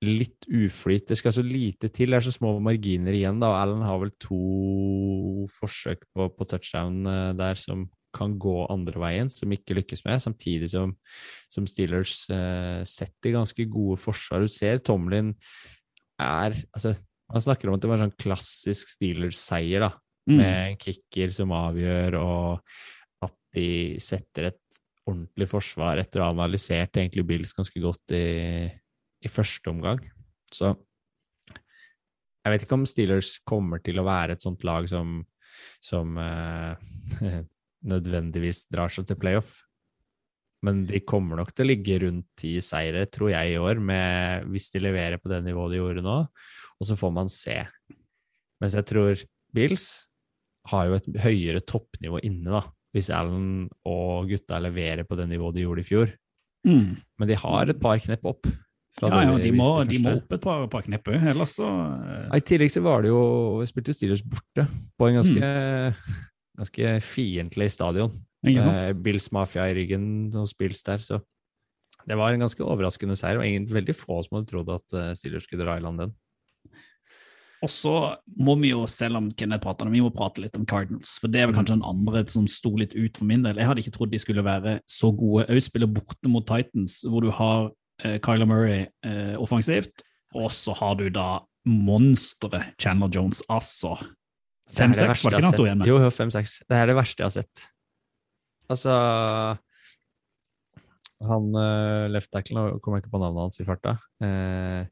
[0.02, 1.06] litt uflyt.
[1.08, 2.10] Det skal så lite til.
[2.10, 3.38] Det er så små marginer igjen.
[3.42, 3.52] da.
[3.60, 9.30] Allen har vel to forsøk på, på touchdown eh, der som kan gå andre veien,
[9.32, 10.90] som ikke lykkes med, samtidig som,
[11.48, 14.44] som Steelers eh, setter ganske gode forsvar.
[14.44, 15.32] Du ser Tomlin
[16.20, 16.92] er altså,
[17.32, 19.94] Han snakker om at det var en sånn klassisk Steelers-seier, da
[20.28, 20.36] mm.
[20.36, 23.68] med en kicker som avgjør, og at de
[24.02, 24.60] setter et
[25.08, 28.68] ordentlig forsvar etter å ha analysert egentlig Bills ganske godt i,
[29.22, 30.02] i første omgang.
[30.52, 30.74] Så
[32.42, 35.20] jeg vet ikke om Steelers kommer til å være et sånt lag som,
[35.82, 36.86] som eh,
[37.92, 39.60] nødvendigvis drar seg til playoff.
[40.62, 44.46] Men de kommer nok til å ligge rundt ti seire, tror jeg, i år, med,
[44.50, 46.18] hvis de leverer på det nivået de gjorde nå.
[46.78, 47.58] Og så får man se.
[48.62, 49.88] Mens jeg tror Bills
[50.70, 52.62] har jo et høyere toppnivå inne, da.
[52.92, 56.12] Hvis Allen og gutta leverer på det nivået de gjorde i fjor.
[56.68, 57.00] Mm.
[57.18, 58.50] Men de har et par knepp opp.
[59.00, 62.26] Ja, ja, de må, de må opp et par, par knepp òg, ellers så eh,
[62.26, 63.22] Ja, I tillegg så var det jo
[63.62, 64.66] Vi spilte Steelers borte
[65.00, 65.52] på en ganske,
[66.60, 68.12] ganske fiendtlig stadion.
[68.44, 70.04] Eh, Bills Mafia i ryggen
[70.36, 71.22] hos Bills der, så
[72.08, 73.40] det var en ganske overraskende seier.
[73.40, 76.14] Og veldig få som hadde trodd at eh, Steelers skulle dra i land den.
[77.62, 77.92] Og så
[78.42, 81.14] må vi jo, selv om Kenneth prater, vi må prate litt om Cardinals.
[81.22, 83.60] For det er vel kanskje den andre som sto litt ut for min del.
[83.60, 85.46] Jeg hadde ikke trodd de skulle være så gode.
[85.46, 87.70] Jeg spiller borte mot Titans, hvor du har
[88.02, 90.02] eh, Kyler Murray eh, offensivt,
[90.34, 91.28] og så har du da
[91.68, 93.94] monsteret Chandler Jones, altså.
[94.72, 95.92] Fem-seks, 5-6, var det ikke det han sto igjen med?
[95.92, 96.56] Jo, 5-6.
[96.66, 97.66] Det er det verste jeg har sett.
[98.72, 98.92] Altså
[101.28, 103.94] Han uh, left tackle, nå kommer jeg ikke på navnet hans i farta.
[104.18, 104.88] Tweeta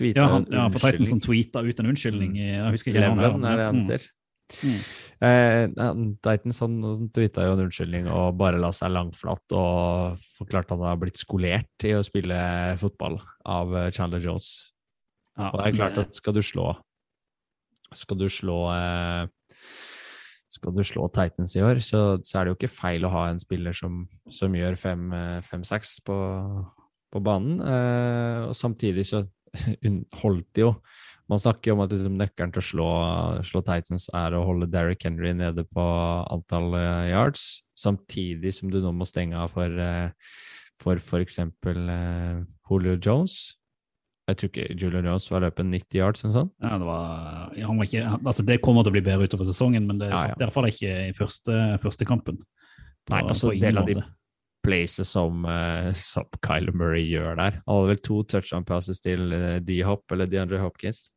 [0.00, 2.36] Ja, han, ja, for Titan som tweeta ut en unnskyldning.
[2.38, 3.86] i- Jeg husker ikke Leven, er det han Mm.
[3.88, 4.08] heter.
[4.62, 4.80] Mm.
[5.22, 5.66] Eh,
[6.22, 10.96] Titans han, tweeta jo en unnskyldning og bare la seg langflat og forklarte han har
[10.96, 14.72] blitt skolert i å spille fotball av eh, Chandler Jones.
[15.38, 16.76] Ja, Og det er klart at skal du slå
[17.94, 19.26] Skal du slå eh,
[20.50, 23.26] Skal du slå Titans i år, så, så er det jo ikke feil å ha
[23.30, 26.16] en spiller som, som gjør fem-seks på,
[27.10, 27.58] på banen.
[27.60, 29.22] Eh, og samtidig så
[30.22, 30.74] holdt jo
[31.30, 32.88] Man snakker jo om at liksom, nøkkelen til å slå,
[33.46, 35.84] slå Titans er å holde Derrick Henry nede på
[36.34, 40.10] antall eh, yards, samtidig som du nå må stenge av for eh,
[40.82, 41.38] for f.eks.
[41.38, 43.58] Uh, Julio Jones.
[44.28, 46.50] Jeg tror ikke Julio Jones var løpet 90 yards eller sånn.
[46.62, 49.48] Ja, det, var, ja, han var ikke, altså det kommer til å bli bedre utover
[49.48, 50.20] sesongen, men det Ja, ja.
[50.30, 52.38] satt i hvert fall ikke i første, første kampen.
[53.02, 53.98] På- Nei, altså del av de.
[54.64, 57.58] Placet som, eh, som Kyler Murray gjør der.
[57.66, 61.08] Han hadde vel to touchdown passes til eh, D-Hop, eller DeAndre Hopkins,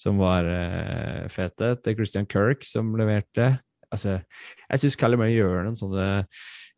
[0.00, 1.74] som var uh, fete.
[1.84, 3.58] Til Christian Kirk, som leverte.
[3.92, 4.18] Altså,
[4.70, 6.08] jeg syns Kyler Murray gjør noen sånne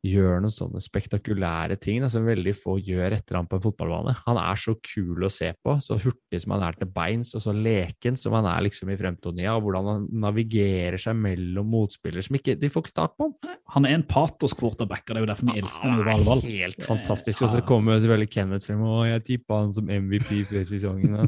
[0.04, 4.14] gjør noen sånne spektakulære ting da, som veldig få gjør etter ham på en fotballbane.
[4.26, 7.44] Han er så kul å se på, så hurtig som han er til beins, og
[7.44, 12.26] så leken som han er liksom i fremtoninga, og hvordan han navigerer seg mellom motspillere
[12.26, 13.54] som ikke de får ikke tak på ham.
[13.74, 16.42] Han er en patos-quarterback, og det er jo derfor vi elsker ham i Val.
[16.46, 17.42] Helt fantastisk.
[17.42, 21.16] Og så kommer jo selvfølgelig Kenneth frem, og jeg tippa han som MVP før sesongen.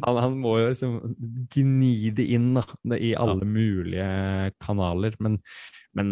[0.00, 0.92] Han, han må jo liksom
[1.52, 2.62] gni det inn da,
[2.96, 4.06] i alle mulige
[4.62, 5.36] kanaler, men,
[5.96, 6.10] men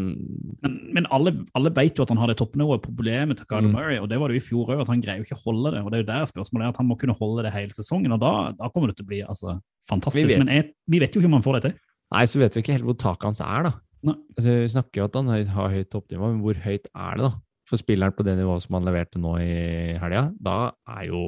[0.62, 2.82] Men, men alle, alle vet jo at han har det toppnivået.
[2.82, 3.74] Problemet til Kyler Mm.
[3.76, 5.44] Murray, og det var det jo i fjor òg, at han greier jo ikke å
[5.44, 5.82] holde det.
[5.84, 8.12] og det er jo der spørsmålet er at Han må kunne holde det hele sesongen,
[8.12, 10.32] og da, da kommer det til å bli altså, fantastisk.
[10.34, 11.76] Vi Men jeg, vi vet jo ikke om han får det til.
[12.14, 13.74] Nei, så vet vi ikke helt hvor taket hans er, da.
[14.08, 17.32] Altså, vi snakker jo at han har høyt toppnivå, men hvor høyt er det, da?
[17.68, 21.22] For spilleren på det nivået som han leverte nå i helga, da er jo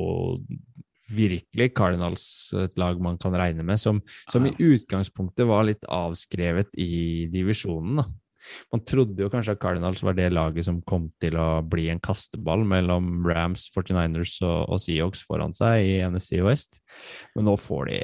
[1.10, 3.98] virkelig Cardinals et lag man kan regne med, som,
[4.30, 8.06] som i utgangspunktet var litt avskrevet i divisjonen, da.
[8.72, 12.00] Man trodde jo kanskje at Cardinals var det laget som kom til å bli en
[12.00, 16.80] kasteball mellom Rams, 49ers og, og Seahawks foran seg i NFC West,
[17.36, 18.02] men nå får de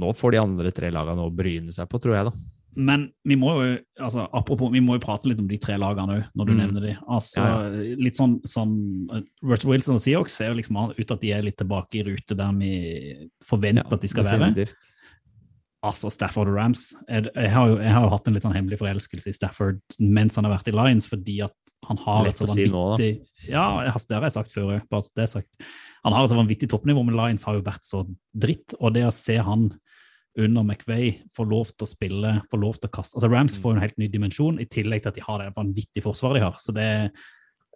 [0.00, 2.32] nå får de andre tre lagene å bryne seg på, tror jeg, da.
[2.78, 3.64] Men vi må jo
[3.98, 6.60] altså, apropos, vi må jo prate litt om de tre lagene òg, når du Mm.
[6.62, 6.92] nevner de.
[7.10, 11.20] Altså, Ja, Litt sånn, sånn uh, Russell Wilson og Seahawks ser jo liksom ut at
[11.20, 12.70] de er litt tilbake i rute der vi
[13.44, 14.64] forventer at de skal være.
[15.82, 16.90] Altså, Stafford og Rams.
[17.08, 19.78] Jeg, jeg, har jo, jeg har jo hatt en litt sånn hemmelig forelskelse i Stafford
[19.98, 21.54] mens han har vært i Lions, fordi at
[21.88, 24.34] han har Lett et så å si nå, vanvittig Ja, jeg har- det har jeg
[24.36, 24.82] sagt før òg.
[24.92, 25.48] Bare det sagt.
[26.04, 28.02] Han har et så vanvittig toppnivå, men Lions har jo vært så
[28.36, 28.74] dritt.
[28.80, 29.70] Og det å se han
[30.38, 33.72] under McVay få lov til å spille, få lov til å kaste Altså Rams får
[33.72, 36.44] jo en helt ny dimensjon, i tillegg til at de har det vanvittige forsvaret de
[36.44, 36.52] har.
[36.60, 37.10] Så det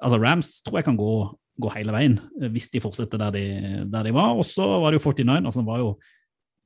[0.02, 2.18] Altså Rams tror jeg kan gå, gå hele veien,
[2.52, 3.44] hvis de fortsetter der de,
[3.88, 4.34] der de var.
[4.36, 5.96] Og så var det jo 49, altså var jo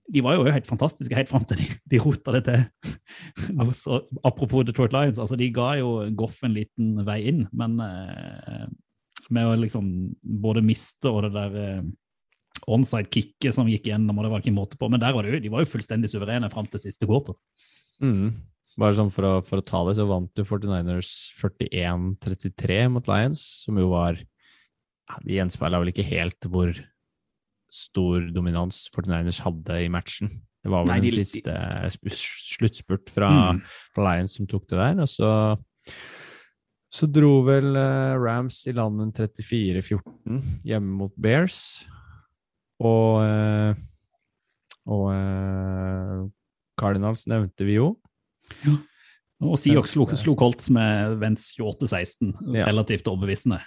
[0.09, 2.67] de var jo helt fantastiske helt fram til de, de rota det til.
[3.77, 8.67] Så, apropos Detroit Lions, altså de ga jo Goff en liten vei inn, men eh,
[9.35, 9.89] med å liksom
[10.23, 11.89] både miste og det der eh,
[12.69, 14.89] onside-kicket som gikk gjennom, og det var ikke en måte på.
[14.93, 17.37] Men der var det jo, de var jo fullstendig suverene fram til siste quarter.
[18.05, 18.39] Mm.
[18.79, 23.43] Bare sånn for å, for å ta det, så vant jo 49ers 41-33 mot Lions,
[23.65, 26.73] som jo var ja, De gjenspeila vel ikke helt hvor
[27.69, 30.29] stor dominans 49ers hadde i matchen.
[30.65, 31.55] Det var vel Nei, de- den siste
[31.93, 32.11] sp-
[32.59, 33.63] sluttspurt fra, Mm.
[33.95, 35.33] fra Lions som tok det der, og så
[36.91, 41.85] så dro vel eh, Rams i land en 34-14 hjemme mot Bears.
[42.81, 43.75] Og eh,
[44.89, 46.29] Og eh,
[46.81, 47.91] Cardinals nevnte vi jo.
[49.43, 52.65] Og Seahawks slo, slo Colts med Vents 28-16, Ja.
[52.67, 53.61] relativt overbevisende.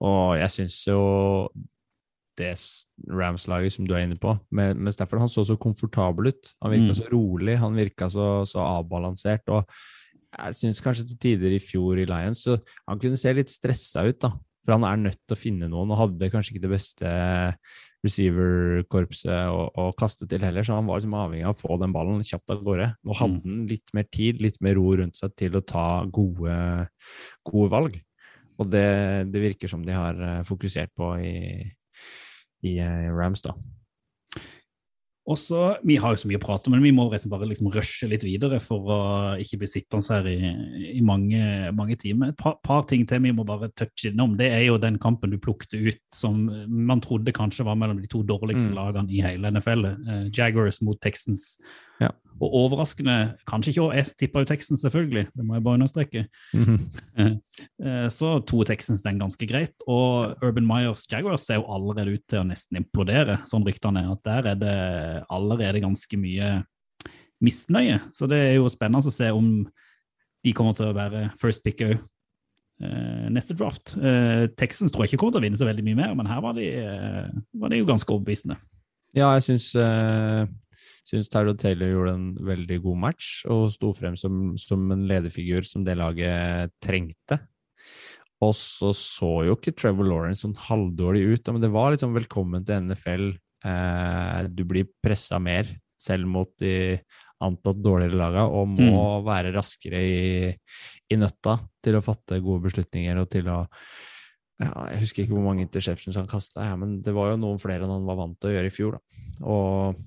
[0.00, 1.48] Og jeg syns jo
[2.38, 2.52] det
[3.08, 6.52] Rams-laget som du er inne på, med, men Stafford, han så så komfortabel ut.
[6.62, 6.98] Han virka Mm.
[7.00, 9.48] så rolig, han virka så, så avbalansert.
[9.48, 9.64] Og
[10.36, 14.04] jeg syns kanskje til tider i fjor i Lions så han kunne se litt stressa
[14.06, 14.32] ut, da.
[14.66, 17.10] For han er nødt til å finne noen, og hadde kanskje ikke det beste
[18.06, 21.94] receiver-korpset å, å kaste til heller, så han var liksom avhengig av å få den
[21.94, 22.88] ballen kjapt av gårde.
[23.06, 26.56] Nå hadde han litt mer tid, litt mer ro rundt seg til å ta gode,
[27.46, 27.98] gode valg.
[28.56, 28.86] Og det,
[29.32, 31.34] det virker som de har eh, fokusert på i,
[32.66, 33.54] i eh, Rams, da.
[35.26, 38.06] Også, Vi har jo så mye å prate om, men vi må bare liksom rushe
[38.06, 38.98] litt videre for å
[39.42, 40.36] ikke bli sittende her i,
[40.92, 41.40] i mange,
[41.74, 42.30] mange timer.
[42.30, 44.36] Et par, par ting til vi må bare touche innom.
[44.38, 48.06] Det er jo den kampen du plukte ut som man trodde kanskje var mellom de
[48.12, 48.78] to dårligste Mm.
[48.78, 49.84] lagene i hele NFL.
[49.90, 51.56] Eh, Jaguars mot Texans.
[52.00, 52.10] Ja.
[52.36, 56.26] Og overraskende, kanskje ikke Jeg tippa jo Texans, selvfølgelig, det må jeg bare understreke.
[57.16, 59.72] Eh, Så to Texans den ganske greit.
[59.88, 64.10] Og Urban Myers Jaguars ser jo allerede ut til å nesten implodere, sånn ryktene er.
[64.12, 64.76] At der er det
[65.32, 66.50] allerede ganske mye
[67.40, 68.00] misnøye.
[68.12, 69.48] Så det er jo spennende å se om
[70.44, 71.96] de kommer til å være first pick òg.
[73.32, 73.94] neste draft.
[73.96, 76.42] Eh, Texans tror jeg ikke kommer til å vinne så veldig mye mer, men her
[76.44, 78.58] var de, eh, var de jo ganske overbevisende.
[79.16, 79.70] Ja, jeg syns,
[81.06, 85.66] syns Tyler Taylor gjorde en veldig god match og sto frem som, som en lederfigur
[85.68, 87.38] som det laget trengte.
[88.44, 92.66] Og så så jo ikke Trevor Lawrence sånn halvdårlig ut, men det var liksom velkommen
[92.66, 93.30] til NFL.
[93.64, 96.98] Eh, du blir pressa mer, selv mot de
[97.44, 100.52] antatt dårligere laga, og må være raskere i,
[101.12, 103.62] i nøtta til å fatte gode beslutninger og til å
[104.56, 107.60] ja, Jeg husker ikke hvor mange interceptions han kasta, ja, men det var jo noen
[107.60, 108.96] flere enn han var vant til å gjøre i fjor.
[108.96, 109.24] Da.
[109.52, 109.98] Og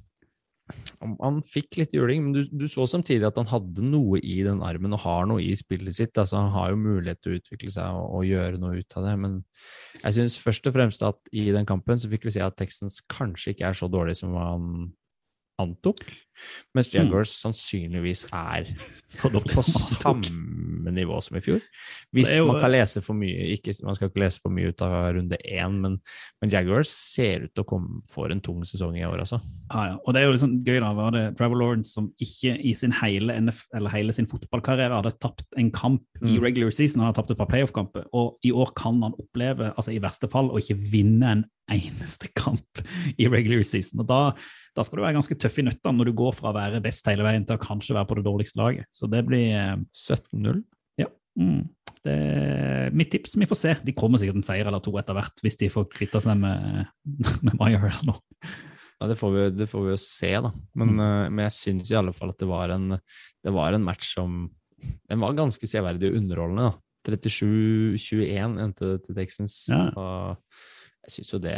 [1.00, 4.62] han, fikk litt juling, men du, du så samtidig at han hadde noe i den
[4.66, 6.18] armen og har noe i spillet sitt.
[6.18, 9.08] altså Han har jo mulighet til å utvikle seg og, og gjøre noe ut av
[9.08, 9.16] det.
[9.24, 9.38] Men
[10.04, 13.00] jeg syns først og fremst at i den kampen så fikk vi se at Texans
[13.12, 14.90] kanskje ikke er så dårlig som han
[15.60, 16.06] antok,
[16.76, 18.70] mens Jaguars sannsynligvis er
[19.22, 21.60] på samme nivå som i fjor.
[22.16, 24.82] Hvis jo- man kan lese for mye ikke, Man skal ikke lese for mye ut
[24.86, 25.98] av runde én, men,
[26.42, 29.40] men Jaguars ser ut til å komme for en tung sesong i år, altså.
[29.72, 29.98] Ja, ja.
[30.06, 30.94] Og det er jo liksom gøy, da.
[30.98, 35.14] Var det Trevor Lawrence som ikke i sin hele, NF, eller hele sin fotballkarriere hadde
[35.22, 36.42] tapt en kamp i Mm.
[36.44, 39.94] regular season, han har tapt et par playoff-kamper, og i år kan han oppleve, altså
[39.96, 42.82] i verste fall, å ikke vinne en eneste kamp
[43.18, 44.00] i regular season.
[44.02, 44.34] Og da,
[44.76, 47.08] da skal du være ganske tøff i nøttene når du går fra å være best
[47.10, 48.88] hele veien til å kanskje være på det dårligste laget.
[48.94, 50.64] Så det blir eh, 17-0.
[51.40, 51.60] mm,
[52.04, 53.36] det er mitt tips.
[53.40, 53.76] Vi får se.
[53.86, 56.86] De kommer sikkert en seier eller to etter hvert, hvis de får kvitta seg med,
[57.46, 58.16] med Meyer her nå.
[59.00, 60.52] Ja, det får, vi, det får vi jo se, da.
[60.76, 61.00] Men, Mm.
[61.06, 64.14] eh, men jeg syns i alle fall at det var en, det var en match
[64.18, 64.50] som
[65.10, 66.70] Den var ganske severdig og underholdende.
[66.72, 66.78] da.
[67.10, 69.56] 37-21 endte det til Texans.
[69.72, 69.86] Ja.
[69.96, 70.38] Og
[71.08, 71.56] jeg syns jo det,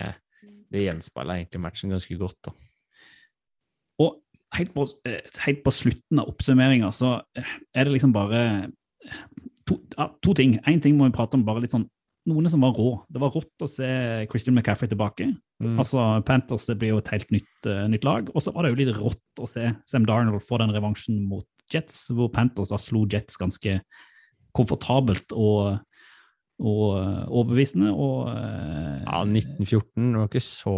[0.73, 2.53] det gjenspeila egentlig matchen ganske godt, da.
[4.01, 4.21] Og
[4.57, 9.15] helt på, eh, helt på slutten av oppsummeringa så eh, er det liksom bare eh,
[9.67, 10.57] to, ja, to ting.
[10.67, 11.87] Én ting må vi prate om, bare litt sånn
[12.29, 12.91] noen som var rå.
[13.09, 13.87] Det var rått å se
[14.29, 15.31] Christian McCaffrey tilbake.
[15.63, 15.77] Mm.
[15.81, 18.29] Altså, Panthers blir jo et helt nytt, uh, nytt lag.
[18.35, 21.47] Og så var det jo litt rått å se Sam Darnold få den revansjen mot
[21.73, 23.79] Jets, hvor Panthers da slo Jets ganske
[24.53, 25.79] komfortabelt og,
[26.61, 26.85] og
[27.25, 27.89] overbevisende.
[27.89, 30.77] Og uh, Ja, 1914 var ikke så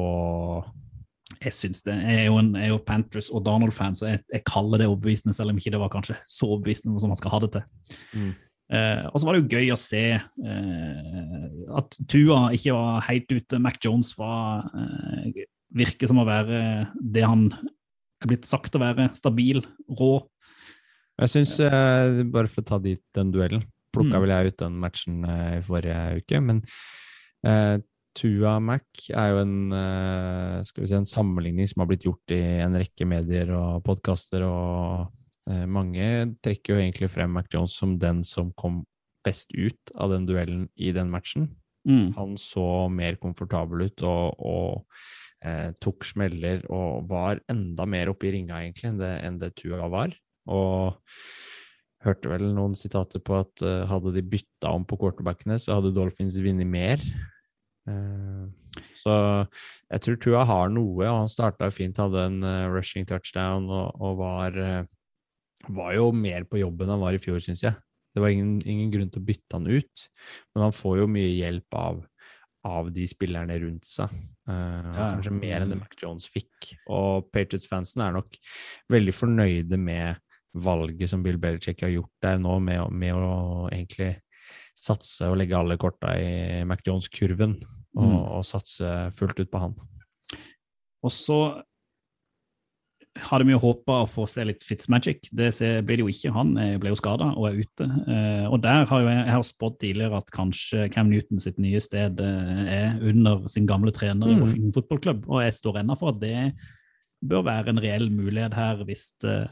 [1.44, 1.94] jeg syns det.
[2.00, 4.88] Jeg er jo, en, jeg er jo Panthers og Darnold-fan, så jeg, jeg kaller det
[4.90, 7.98] overbevisende, selv om ikke det var kanskje så overbevisende som man skal ha det til.
[8.18, 8.34] Mm.
[8.74, 13.34] Eh, og så var det jo gøy å se eh, at Tua ikke var helt
[13.36, 13.60] ute.
[13.62, 15.44] Mac Jones var, eh,
[15.76, 16.64] virker som å være
[16.98, 19.12] det han er blitt sagt å være.
[19.18, 19.62] Stabil,
[20.00, 20.14] rå.
[21.22, 24.22] Jeg syns, eh, bare for å ta dit den duellen, plukka Mm.
[24.24, 26.64] vel jeg ut den matchen eh, i forrige uke, men
[27.46, 27.78] eh,
[28.14, 32.34] Tua Mac er jo en, eh, skal vi si, en sammenligning som har blitt gjort
[32.36, 35.10] i en rekke medier og podkaster, og
[35.50, 36.08] eh, mange
[36.46, 38.84] trekker jo egentlig frem Mac Jones som den som kom
[39.26, 41.50] best ut av den duellen i den matchen.
[41.88, 42.14] Mm.
[42.16, 44.86] Han så mer komfortabel ut og, og
[45.44, 49.56] eh, tok smeller og var enda mer oppe i ringa egentlig enn det, enn det
[49.60, 50.14] Tua var.
[50.52, 50.96] Og
[52.04, 55.94] hørte vel noen sitater på at uh, hadde de bytta om på quarterbackene, så hadde
[55.96, 57.04] Dolphins vunnet mer.
[57.90, 59.14] Eh, så
[59.92, 64.00] jeg tror Tua har noe, og han starta fint, hadde en eh, rushing touchdown og,
[64.00, 64.86] og var, eh,
[65.70, 67.78] var jo mer på jobb enn han var i fjor, syns jeg.
[68.14, 70.08] Det var ingen, ingen grunn til å bytte han ut,
[70.54, 72.04] men han får jo mye hjelp av,
[72.70, 74.12] av de spillerne rundt seg.
[74.46, 76.76] Kanskje mer enn det Mac Jones fikk.
[76.94, 78.38] Og Patriots-fansen er nok
[78.94, 80.22] veldig fornøyde med
[80.54, 84.12] valget som Bill Belichick har gjort der nå, med, med å egentlig
[84.84, 87.58] satse og legge alle korta i Mac Jones-kurven,
[87.96, 88.18] og, Mm.
[88.40, 89.76] og satse fullt ut på han.
[91.04, 91.38] Og så
[93.16, 95.28] hadde vi jo håpa å få se litt Fitzmagic.
[95.32, 96.32] Det ser- ble det jo ikke.
[96.34, 97.86] Han eh, ble jo skada og er ute.
[98.10, 101.60] Eh, og der har jo jeg, jeg har spådd tidligere at kanskje Cam Newton sitt
[101.62, 104.42] nye sted eh, er under sin gamle trener i Mm.
[104.42, 106.54] Washington Football Club, og jeg står ennå for at det
[107.24, 109.48] bør være en reell mulighet her hvis det,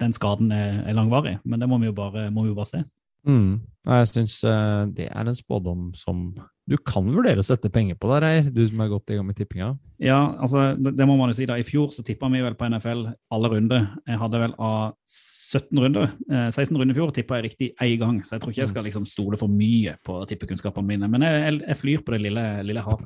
[0.00, 1.38] den skaden er, langvarig.
[1.44, 2.82] Men det må vi jo bare, må vi jo bare se.
[3.28, 3.62] Mm.
[3.84, 6.30] Jeg syns eh, det er en spådom som
[6.64, 9.26] du kan vurdere å sette penger på der, her, du som er godt i gang
[9.28, 9.74] med tippinga.
[10.00, 11.58] Ja, altså, det, det må man jo si da.
[11.60, 13.02] I fjor så tippa vi vel på NFL
[13.36, 13.84] alle runder.
[14.08, 17.98] Jeg hadde vel av 17 runder, eh, 16 runder i fjor, tippa jeg riktig én
[18.00, 18.22] gang.
[18.24, 21.10] Så jeg tror ikke jeg skal liksom stole for mye på tippekunnskapene mine.
[21.12, 23.04] Men jeg, jeg, jeg flyr på det lille, lille hav.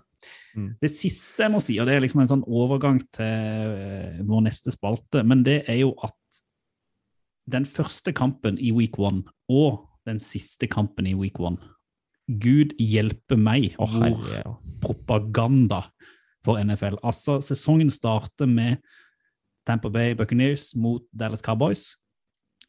[0.55, 0.71] Mm.
[0.79, 4.47] Det siste jeg må si, og det er liksom en sånn overgang til eh, vår
[4.47, 6.15] neste spalte, men det er jo at
[7.49, 11.61] den første kampen i week one og den siste kampen i week one
[12.29, 14.51] Gud hjelpe meg oh, hvor ja.
[14.85, 15.87] propaganda
[16.45, 16.99] for NFL.
[17.03, 18.77] Altså, sesongen starter med
[19.67, 21.97] Tampa Bay Buccaneers mot Dallas Cowboys.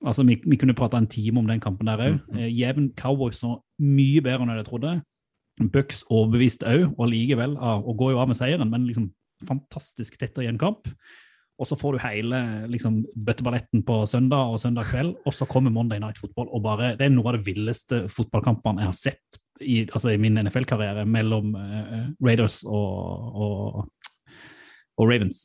[0.06, 2.20] Altså, Vi, vi kunne prata en time om den kampen der òg.
[2.32, 2.50] Mhm.
[2.56, 5.02] Jevn Cowboys så mye bedre enn jeg trodde.
[5.74, 9.12] Bucks overbevist òg, og likevel og går jo av med seieren, men liksom
[9.48, 10.88] fantastisk tett og jevn kamp.
[11.60, 12.40] Og så får du hele
[12.72, 16.48] liksom, bøtteballetten på søndag og søndag kveld, og så kommer Monday Night Football.
[16.56, 20.22] og bare, Det er noe av det villeste fotballkampene jeg har sett i, altså i
[20.22, 23.84] min NFL-karriere, mellom uh, Raiders og, og,
[24.96, 25.44] og Ravens.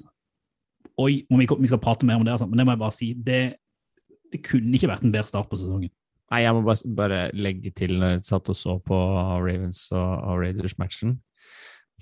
[1.03, 3.11] Oi, vi, vi skal prate mer om det, altså, men det må jeg bare si.
[3.19, 3.43] Det,
[4.31, 5.91] det kunne ikke vært en bedre start på sesongen.
[6.31, 8.97] Nei, jeg må bare, bare legge til når jeg satt og så på
[9.43, 11.19] Ravens og, og Raiders-matchen.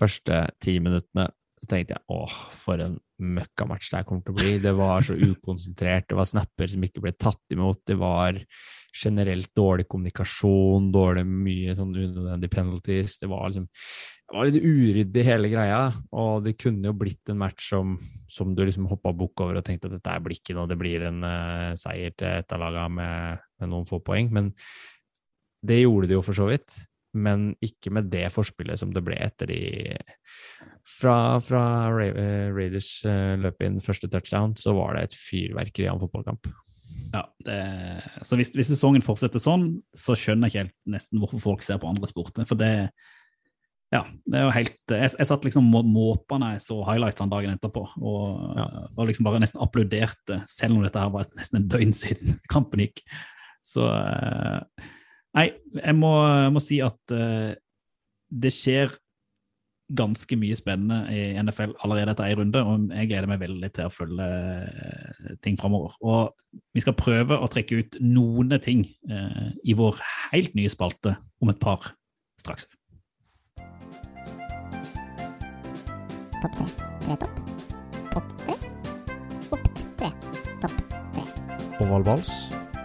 [0.00, 1.30] Første ti minuttene
[1.62, 4.54] så tenkte jeg åh, for en møkkamatch det her kommer til å bli.
[4.62, 8.40] Det var så ukonsentrert, det var snapper som ikke ble tatt imot, det var
[8.92, 13.16] generelt dårlig kommunikasjon, dårlig mye sånn unødvendig penalties.
[13.22, 13.68] Det var liksom
[14.32, 15.80] det var litt uryddig hele greia,
[16.16, 17.98] og det kunne jo blitt en match som,
[18.32, 21.04] som du liksom hoppa bukk over og tenkte at dette er ikke noe, det blir
[21.04, 24.30] en uh, seier til et av lagene med, med noen få poeng.
[24.32, 24.48] Men
[25.62, 26.78] det gjorde det jo for så vidt,
[27.14, 29.60] men ikke med det forspillet som det ble etter de
[30.82, 35.86] Fra, fra Ra eh, Raiders eh, løp inn første touchdown, så var det et fyrverkeri
[35.86, 36.48] av en fotballkamp.
[37.12, 37.58] Ja, det,
[38.26, 41.78] så hvis, hvis sesongen fortsetter sånn, så skjønner jeg ikke helt nesten hvorfor folk ser
[41.78, 42.48] på andre sporter.
[42.48, 42.72] For det
[43.92, 47.52] ja, det er jo helt Jeg, jeg satt liksom må- måpende jeg så highlightsene dagen
[47.52, 48.56] etterpå, og,
[48.96, 52.86] og liksom bare nesten applauderte, selv om dette her var nesten en døgn siden kampen
[52.86, 53.04] gikk.
[53.62, 54.88] Så eh,
[55.32, 57.52] Nei, jeg må, jeg må si at uh,
[58.32, 58.92] det skjer
[59.92, 63.88] ganske mye spennende i NFL allerede etter én runde, og jeg gleder meg veldig til
[63.88, 65.96] å følge eh, ting framover.
[66.00, 71.16] Og vi skal prøve å trekke ut noen ting uh, i vår helt nye spalte
[71.44, 71.92] om et par
[72.40, 72.70] straks.
[76.42, 76.70] Topp tre.
[77.04, 77.42] Tre topp.
[78.14, 78.56] Pott tre.
[79.52, 79.68] Opp
[80.00, 80.14] tre.
[80.64, 80.80] Topp
[81.12, 81.28] tre.
[81.82, 82.32] Ovalvals,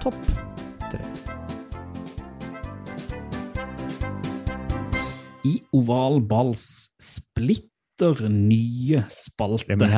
[0.04, 0.47] topp
[5.48, 9.78] I Oval Balls splitter nye spalte.
[9.78, 9.90] Det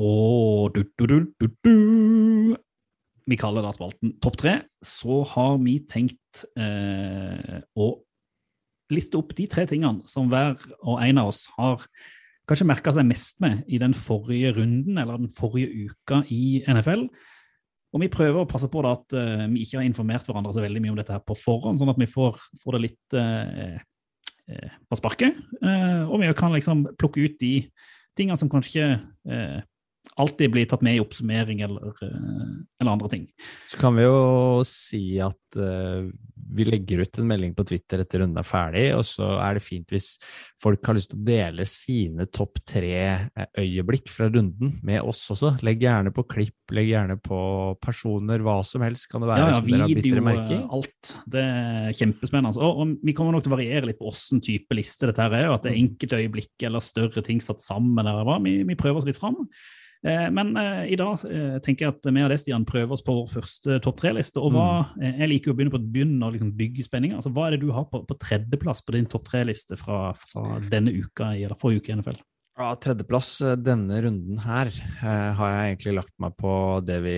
[0.00, 2.56] Og du, du, du, du, du.
[3.24, 4.56] Vi kaller da spalten Topp tre.
[4.84, 7.92] Så har vi tenkt eh, å
[8.92, 11.86] liste opp de tre tingene som hver og en av oss har
[12.48, 17.06] kanskje merka seg mest med i den forrige runden eller den forrige uka i NFL.
[17.94, 20.64] Og vi prøver å passe på da at eh, vi ikke har informert hverandre så
[20.64, 23.76] veldig mye om dette her på forhånd, sånn at vi får, får det litt eh,
[24.90, 25.38] på sparket.
[25.64, 27.54] Eh, og vi kan liksom plukke ut de
[28.18, 28.96] tingene som kanskje
[29.28, 29.60] eh,
[30.20, 33.26] alltid blir tatt med i oppsummering eller, eh, eller andre ting.
[33.70, 36.10] Så kan vi jo si at eh,
[36.56, 39.64] vi legger ut en melding på Twitter etter runden er ferdig, og så er det
[39.64, 40.14] fint hvis
[40.62, 45.22] folk har lyst til å dele sine topp tre eh, øyeblikk fra runden med oss
[45.34, 45.54] også.
[45.66, 47.38] Legg gjerne på klipp, legg gjerne på
[47.82, 51.14] personer, hva som helst kan det være Ja, ja, som video, dere merke eh, alt.
[51.36, 52.58] Det er kjempespennende.
[52.60, 55.38] Og, og vi kommer nok til å variere litt på åssen type liste dette her
[55.40, 58.04] er, og at det er enkelte øyeblikk eller større ting satt sammen.
[58.04, 58.40] Eller hva.
[58.44, 59.40] Vi, vi prøver oss litt fram.
[60.04, 63.04] Eh, men eh, i dag eh, tenker jeg at vi og det, Stian, prøver oss
[63.04, 64.42] på vår første topp tre-liste.
[64.42, 64.68] Og hva,
[65.00, 67.18] eh, jeg liker å begynne på et bunn liksom bygge spenninga.
[67.20, 70.58] Altså, hva er det du har på, på tredjeplass på din topp tre-liste fra, fra
[70.70, 72.20] denne uka eller forrige uke i NFL?
[72.54, 76.52] Ja, tredjeplass eh, denne runden her eh, har jeg egentlig lagt meg på
[76.86, 77.16] det vi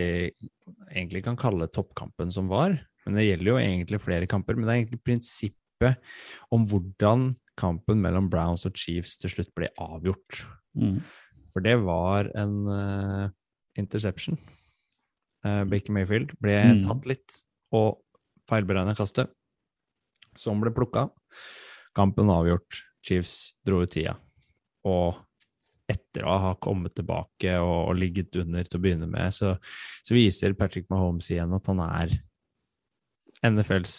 [0.95, 2.79] egentlig kan kalle toppkampen som var.
[3.05, 4.57] Men det gjelder jo egentlig flere kamper.
[4.57, 6.01] Men det er egentlig prinsippet
[6.55, 7.29] om hvordan
[7.61, 10.41] kampen mellom Browns og Chiefs til slutt ble avgjort.
[10.77, 10.99] Mm.
[11.53, 13.29] For det var en uh,
[13.81, 14.37] interception.
[15.47, 16.83] Uh, Baker Mayfield ble Mm.
[16.89, 17.37] tatt litt
[17.77, 18.01] og
[18.51, 19.31] feilberegna kastet,
[20.39, 21.09] som ble plukka.
[21.97, 22.83] Kampen avgjort.
[23.07, 24.17] Chiefs dro ut tida.
[24.87, 25.17] Og
[25.91, 29.55] etter å ha kommet tilbake og, og ligget under til å begynne med, så,
[30.03, 32.17] så viser Patrick Mahomes igjen at han er
[33.47, 33.97] NFLs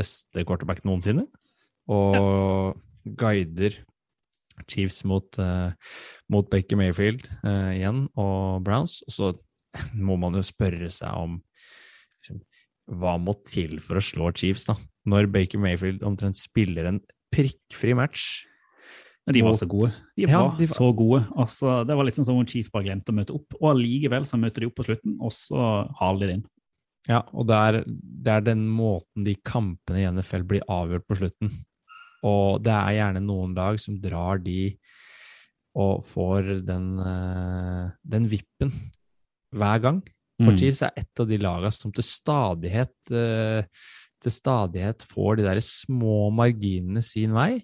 [0.00, 1.26] beste quarterback noensinne.
[1.90, 2.76] Og
[3.18, 3.80] guider
[4.68, 5.72] Chiefs mot, uh,
[6.28, 9.00] mot Baker Mayfield uh, igjen og Browns.
[9.08, 9.30] Og så
[9.96, 11.38] må man jo spørre seg om
[12.18, 12.42] liksom,
[12.90, 14.76] hva må til for å slå Chiefs, da?
[15.08, 17.00] Når Baker Mayfield omtrent spiller en
[17.34, 18.46] prikkfri match.
[19.26, 19.90] Men de var så gode.
[20.16, 21.20] De Ja, de var- så gode.
[21.36, 24.38] Altså, det var sånn som om Chief bare glemte å møte opp, og allikevel så
[24.40, 26.46] møter de opp på slutten, og så haler de det inn.
[27.08, 31.16] Ja, og det er, det er den måten de kampene i NFL blir avgjort på
[31.16, 31.64] slutten.
[32.22, 34.76] Og det er gjerne noen lag som drar de
[35.76, 38.72] og får den, eh, den vippen
[39.54, 40.02] hver gang.
[40.40, 40.86] Og Mm.
[40.86, 43.64] Er et av de lagene som til stadighet, eh,
[44.20, 47.60] til stadighet får de der små marginene sin vei.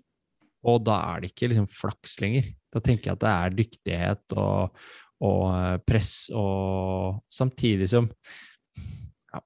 [0.67, 2.51] Og da er det ikke liksom flaks lenger.
[2.73, 4.77] Da tenker jeg at det er dyktighet og,
[5.25, 8.11] og eh, press, og samtidig som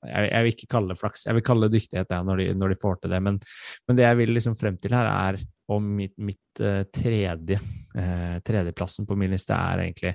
[0.06, 2.50] jeg, jeg vil ikke kalle det flaks, jeg vil kalle det dyktighet ja, når, de,
[2.58, 3.22] når de får til det.
[3.26, 3.40] Men,
[3.88, 7.58] men det jeg vil liksom frem til her, er om mitt, mitt eh, tredje
[7.94, 10.14] eh, tredjeplassen på min liste er egentlig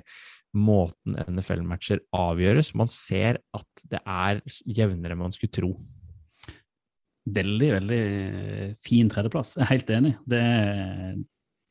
[0.54, 2.74] måten NFL-matcher avgjøres.
[2.78, 5.72] Man ser at det er jevnere enn man skulle tro.
[7.26, 8.02] Veldig, veldig
[8.86, 9.56] fin tredjeplass.
[9.58, 10.12] Jeg er helt enig.
[10.30, 11.16] Det er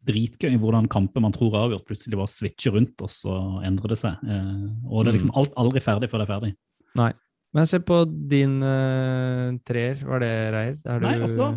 [0.05, 3.99] dritgøy hvordan kamper man tror er avgjort, plutselig bare switcher rundt, og så endrer det
[4.01, 4.19] seg.
[4.21, 6.51] Eh, Og det er liksom alt aldri ferdig før det er ferdig.
[6.99, 7.13] Nei.
[7.55, 10.01] Men se på din uh, treer.
[10.03, 10.75] Var det Reier?
[10.83, 11.53] Er du- Nei, altså,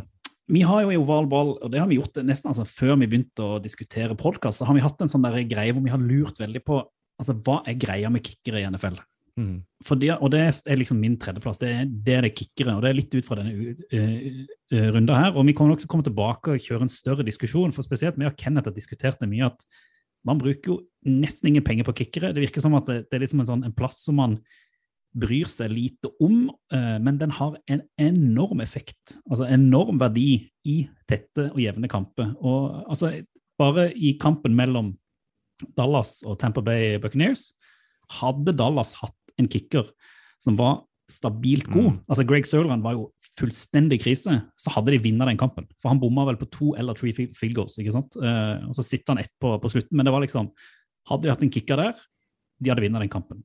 [0.49, 3.09] vi har jo i Oval Ball, og det har vi gjort nesten altså, før vi
[3.11, 5.99] begynte å diskutere podkast, så har vi hatt en sånn der greie hvor vi har
[5.99, 6.79] lurt veldig på
[7.19, 8.99] altså, hva er greia med kickere i NFL.
[9.39, 9.59] Mm.
[9.87, 11.61] For det, og det er liksom min tredjeplass.
[11.63, 14.41] Det er det, det kickere, og det er litt ut fra denne uh,
[14.75, 15.37] uh, runda her.
[15.37, 18.19] Og vi kommer nok til å komme tilbake og kjøre en større diskusjon, for spesielt
[18.19, 19.67] vi og Kenneth har diskutert det mye at
[20.27, 22.33] man bruker jo nesten ingen penger på kickere.
[22.35, 24.41] Det virker som at det, det er liksom en, sånn, en plass som man
[25.19, 30.81] bryr seg lite om, uh, men den har en enorm effekt, altså enorm verdi i
[31.09, 32.35] tette og jevne kamper.
[32.43, 33.15] Og altså,
[33.59, 34.93] bare i kampen mellom
[35.77, 37.53] Dallas og Tampa Bay Buccaneers,
[38.21, 39.89] hadde Dallas hatt en kicker
[40.43, 42.01] som var stabilt god, Mm.
[42.05, 43.07] altså Greg Sørland var jo
[43.39, 45.67] fullstendig krise, så hadde de vunnet den kampen.
[45.81, 48.17] For han bomma vel på to eller tre field goals, ikke sant?
[48.21, 50.53] Eh, og så sitter han ett på, på slutten, men det var liksom
[51.09, 51.95] Hadde de hatt en kicker der,
[52.61, 53.39] de hadde vunnet den kampen.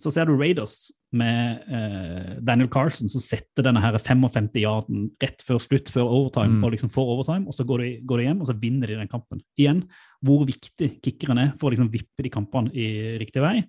[0.00, 5.60] Så ser du Raiders med eh, Daniel Carlson som setter denne her 55-yarden rett før
[5.62, 6.64] slutt, før overtime, Mm.
[6.66, 8.98] og liksom får overtime, og så går de, går de hjem, og så vinner de
[8.98, 9.42] den kampen.
[9.56, 9.84] Igjen,
[10.24, 12.88] hvor viktig kickeren er for å liksom vippe de kampene i
[13.22, 13.62] riktig vei.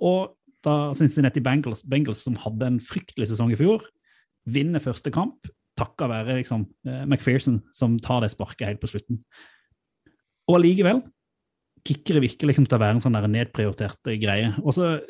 [0.00, 0.32] Og
[0.64, 3.84] da Cincinnati Bengals, Bengals, som hadde en fryktelig sesong i fjor,
[4.48, 5.44] vinner første kamp,
[5.76, 9.20] takket være liksom, eh, McPherson, som tar det sparket helt på slutten.
[10.48, 11.02] Og allikevel,
[11.84, 14.54] kickere virker liksom til å være en sånn nedprioritert greie.
[14.64, 15.00] Og så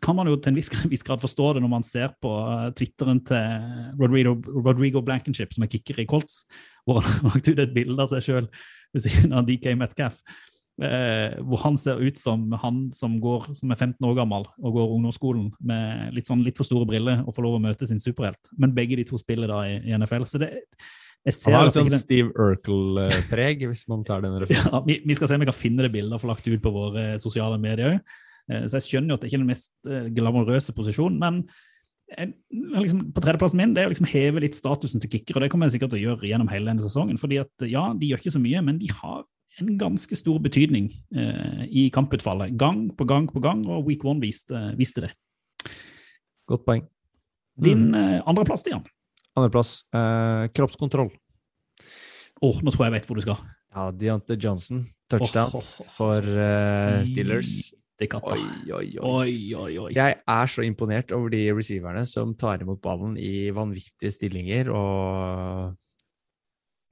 [0.00, 2.70] kan man jo til en viss, viss grad forstå det når man ser på uh,
[2.78, 3.66] Twitteren til
[4.00, 6.46] Rodrigo, Rodrigo Blankenship, som er kicker i Colts,
[6.86, 8.48] hvor han har lagt ut et bilde av seg sjøl
[8.94, 10.22] ved siden av DK Metcalf.
[10.80, 14.78] Eh, hvor han ser ut som han som, går, som er 15 år gammel og
[14.78, 18.00] går ungdomsskolen med litt, sånn, litt for store briller og får lov å møte sin
[18.00, 18.50] superhelt.
[18.56, 20.24] Men begge de to spiller da i, i NFL.
[20.30, 20.48] Så det,
[21.28, 24.80] Han har litt sånn Steve Urkel-preg, hvis man tar den referansen.
[24.80, 26.64] ja, vi, vi skal se om vi kan finne det bildet og få lagt ut
[26.64, 28.00] på våre sosiale medier.
[28.48, 31.42] Så jeg skjønner jo at det ikke er den mest eh, glamorøse posisjonen, men
[32.12, 32.32] jeg,
[32.74, 35.50] liksom, på tredjeplassen min det er å liksom heve litt statusen til kicker, og det
[35.52, 37.20] kommer jeg sikkert til å gjøre gjennom hele denne sesongen.
[37.20, 39.22] fordi at ja, de gjør ikke så mye, men de har
[39.60, 42.56] en ganske stor betydning eh, i kamputfallet.
[42.60, 45.12] Gang på gang på gang, og Week One viste, viste det.
[46.48, 46.86] Godt poeng.
[47.60, 47.94] Din Mm.
[47.94, 48.84] eh, andreplass, Stian?
[49.36, 51.12] Andreplass, eh, kroppskontroll.
[52.42, 53.38] Åh, nå tror jeg jeg vet hvor du skal.
[53.72, 57.72] Ja, Deontay Johnson, touchdown oh, oh, for eh, Steelers.
[58.00, 58.34] Er katta.
[58.34, 59.10] Oi, oi, oi.
[59.12, 59.90] Oi, oi, oi.
[59.94, 65.76] Jeg er så imponert over de receiverne som tar imot ballen i vanvittige stillinger og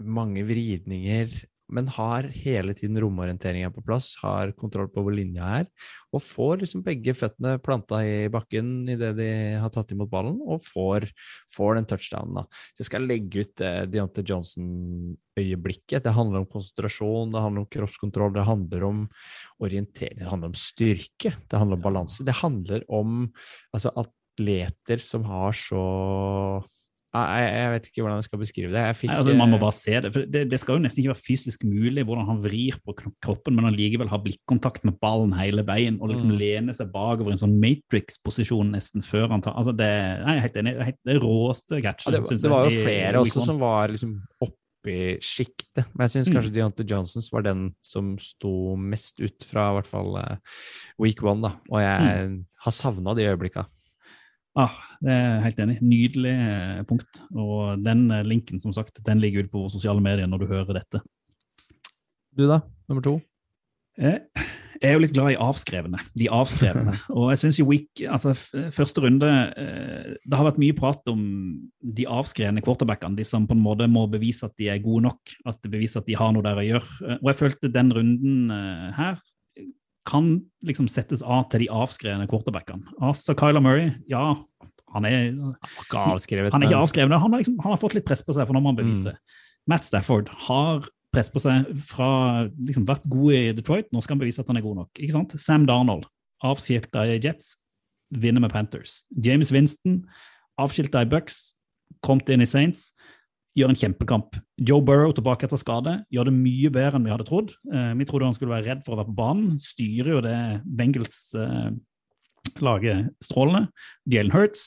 [0.00, 1.32] mange vridninger,
[1.72, 5.68] men har hele tiden romorienteringa på plass, har kontroll på hvor linja er,
[6.14, 9.30] og får liksom begge føttene planta i bakken idet de
[9.62, 11.08] har tatt imot ballen, og får,
[11.54, 12.40] får den touchdownen.
[12.40, 12.62] da.
[12.72, 16.04] Så jeg skal legge ut det Deontay Johnson-øyeblikket.
[16.04, 19.04] Det handler om konsentrasjon, det handler om kroppskontroll, det handler om
[19.62, 22.26] orientering, det handler om styrke, det handler om balanse.
[22.26, 23.22] Det handler om
[23.74, 25.84] altså, atleter som har så
[27.12, 28.82] jeg, jeg vet ikke hvordan jeg skal beskrive det.
[28.86, 30.12] Jeg fikk, Nei, altså, man må bare se det.
[30.14, 33.56] for det, det skal jo nesten ikke være fysisk mulig hvordan han vrir på kroppen,
[33.56, 36.38] men allikevel har blikkontakt med ballen hele veien og liksom Mm.
[36.38, 39.90] lene seg bakover i en sånn Matrix-posisjon nesten før han tar altså det,
[40.22, 40.74] nei, jeg er helt enig.
[40.78, 42.12] Det det råeste catchet.
[42.14, 46.06] Ja, det, det var jo i- flere i også som var liksom oppi sjiktet, men
[46.06, 46.34] jeg syns Mm.
[46.38, 50.36] kanskje Deontay Johnsons var den som sto mest ut fra i hvert fall eh,
[50.98, 51.52] week one, da.
[51.70, 52.46] Og jeg Mm.
[52.64, 53.66] har savna de øyeblikka.
[54.58, 55.76] Ah, det er jeg helt enig.
[55.84, 57.22] Nydelig eh, punkt.
[57.30, 60.80] Og den eh, linken, som sagt, den ligger ute på sosiale medier når du hører
[60.80, 61.02] dette.
[62.34, 62.60] Du, da?
[62.90, 63.20] Nummer to?
[64.00, 64.18] Eh,
[64.80, 66.00] Jeg er jo litt glad i avskrevne.
[66.18, 66.96] De avskrevne.
[67.18, 68.32] Og jeg synes jo week, altså
[68.72, 71.20] første runde Det har vært mye prat om
[71.84, 75.34] de avskrevne quarterbackene, de som på en måte må bevise at de er gode nok,
[75.46, 77.18] at de beviser at de har noe der å gjøre.
[77.20, 78.54] Og jeg følte den runden
[78.96, 79.20] her
[80.10, 80.30] kan
[80.66, 82.82] liksom settes av til de avskrevne quarterbackene.
[83.00, 84.34] Altså Kyler Murray, ja,
[84.92, 86.52] han er Ikke avskrevet.
[86.52, 88.54] han er ikke men- han har, liksom, han har fått litt press på seg, for
[88.54, 89.14] nå må han bevise.
[89.70, 90.82] Matt Stafford har
[91.12, 94.56] press på seg fra liksom vært god i Detroit, nå skal han bevise at han
[94.58, 94.90] er god nok.
[94.98, 95.32] ikke sant?
[95.40, 96.04] Sam Darnold,
[96.42, 97.56] avskilta i Jets,
[98.12, 99.04] vinner med Panthers.
[99.22, 100.04] James Winston,
[100.58, 101.54] avskilta i Bucks,
[102.02, 102.92] kommet inn i Saints,
[103.60, 104.36] gjør en kjempekamp.
[104.68, 107.48] Joe Burrow tilbake etter skade, gjør det mye bedre enn vi hadde trodd.
[107.72, 110.40] Eh, vi trodde han skulle være redd for å være på banen, styrer jo det
[110.80, 113.62] Bengals-laget strålende.
[114.10, 114.62] Jalen Hurts,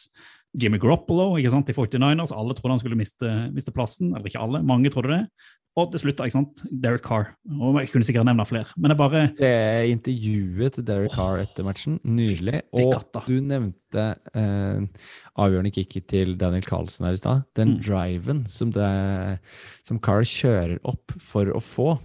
[0.53, 2.35] Jimmy Garoppolo ikke sant, i 49ers.
[2.35, 4.07] Alle trodde han skulle miste, miste plassen.
[4.13, 5.23] Eller ikke alle, mange trodde det.
[5.75, 7.31] Og til slutt, ikke sant, Derek Carr.
[7.57, 8.67] Og jeg kunne sikkert nevne flere.
[8.77, 9.53] Men det er bare Det
[9.89, 12.59] intervjuet til Derek Carr etter matchen, nydelig.
[12.77, 12.93] Og
[13.25, 14.03] du nevnte
[14.37, 14.83] eh,
[15.41, 17.43] avgjørende kicket til Daniel Carlsen her i stad.
[17.57, 17.79] Den Mm.
[17.81, 19.39] driven som, det,
[19.83, 21.99] som Carr kjører opp for å få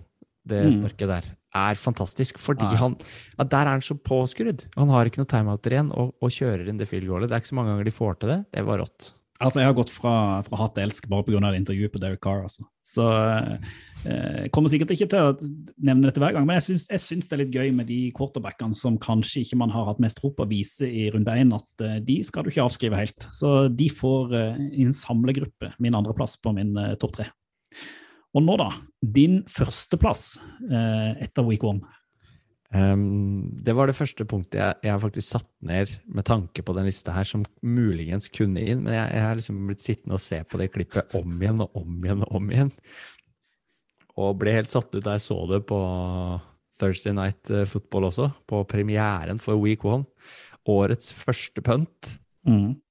[0.48, 0.72] det Mm.
[0.80, 2.38] sparket der, er fantastisk.
[2.38, 2.76] Fordi ja.
[2.80, 2.96] han
[3.38, 4.64] ja, Der er han så påskrudd.
[4.76, 7.28] Han har ikke noe timeouter igjen og, og kjører inn det field goalet.
[7.28, 8.44] Det er ikke så mange ganger de får til det.
[8.54, 9.12] Det var rått.
[9.38, 11.52] Altså, Jeg har gått fra, fra hat til elsk bare pga.
[11.54, 12.42] intervjuet på Derek Carr.
[12.42, 12.64] altså.
[12.82, 15.36] Så eh, Jeg kommer sikkert ikke til å
[15.78, 18.10] nevne dette hver gang, men jeg syns, jeg syns det er litt gøy med de
[18.16, 21.54] quarterbackene som kanskje ikke man har hatt mest tro på å vise i runde én,
[21.54, 23.28] at eh, de skal du ikke avskrive helt.
[23.36, 27.30] Så de får eh, i en samlegruppe min andreplass på min eh, topp tre.
[28.34, 28.72] Og nå, da.
[29.00, 30.34] Din førsteplass
[30.66, 31.86] eh, etter week one.
[32.76, 36.88] Ehm, det var det første punktet jeg, jeg faktisk satt ned med tanke på den
[36.88, 40.60] lista her, som muligens kunne inn, men jeg, har liksom blitt sittende og se på
[40.60, 42.72] det klippet om igjen og om igjen og om igjen.
[44.18, 45.78] Og ble helt satt ut da jeg så det på
[46.78, 50.04] Thursday Night eh, Football også, på premieren for Week One.
[50.68, 52.18] Årets første punt,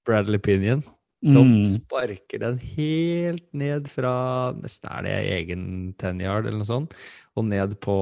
[0.07, 0.81] Bradley Pinion,
[1.25, 1.63] som Mm.
[1.65, 6.93] sparker den helt ned fra nesten er det egen ten yard eller noe sånt,
[7.35, 7.95] og ned på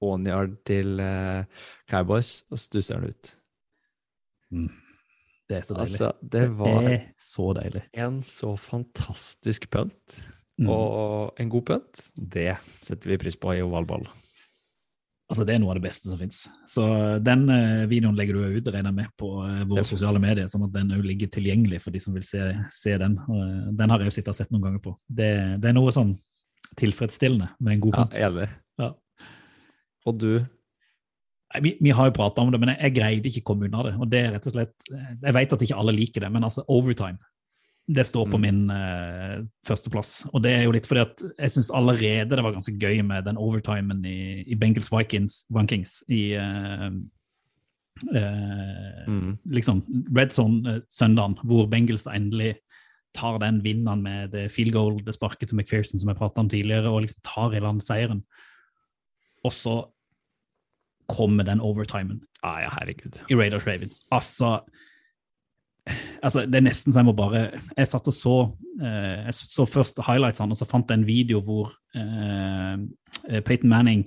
[0.00, 1.44] one yard til uh,
[1.90, 3.34] Cowboys, og stusser den ut.
[5.48, 5.84] Det er så deilig.
[5.86, 7.82] Altså, det var det så deilig.
[7.94, 10.24] en så fantastisk punt,
[10.58, 10.68] Mm.
[10.74, 14.08] og en god punt, det setter vi pris på i ovalball.
[15.30, 16.48] Altså, Det er noe av det beste som fins.
[16.66, 16.82] Så
[17.22, 20.72] den uh, videoen legger du ut, regner med, på uh, våre sosiale medier, sånn at
[20.72, 22.40] den òg ligger tilgjengelig for de som vil se,
[22.74, 23.14] se den.
[23.22, 24.96] Eh, den har jeg jo sittet og sett noen ganger på.
[25.06, 26.16] Det, det er noe sånn
[26.80, 28.14] tilfredsstillende med en god Ja, punt.
[28.18, 28.48] enig.
[30.08, 30.32] Og du?
[31.64, 33.86] Vi, vi har jo prata om det, men jeg, jeg greide ikke å komme unna
[33.86, 33.94] det.
[33.96, 36.64] og det er rett og slett, Jeg vet at ikke alle liker det, men altså
[36.68, 37.20] overtime
[37.88, 38.42] det står på Mm.
[38.42, 40.26] min uh, førsteplass.
[40.36, 43.24] Og det er jo litt fordi at jeg syns allerede det var ganske gøy med
[43.24, 46.90] den overtimen i, i Bengals Vikings, Vikings i uh,
[48.12, 49.38] uh, Mm.
[49.48, 49.80] liksom
[50.12, 52.58] Red Zone-søndagen, hvor Bengals endelig
[53.16, 56.48] tar den vinneren med det field goal, det sparket til McPherson som jeg pratet om
[56.48, 58.20] tidligere, og liksom tar i land seieren.
[59.44, 59.78] Og så
[61.08, 63.20] kommer den overtimen ah, ja, herregud.
[63.30, 64.00] i Raiders Ravens.
[64.12, 64.58] Altså,
[66.22, 67.46] altså Det er nesten så jeg må bare
[67.76, 68.34] Jeg satt og så
[68.82, 74.04] eh, Jeg så først highlightsene, og så fant jeg en video hvor eh, Peyton Manning,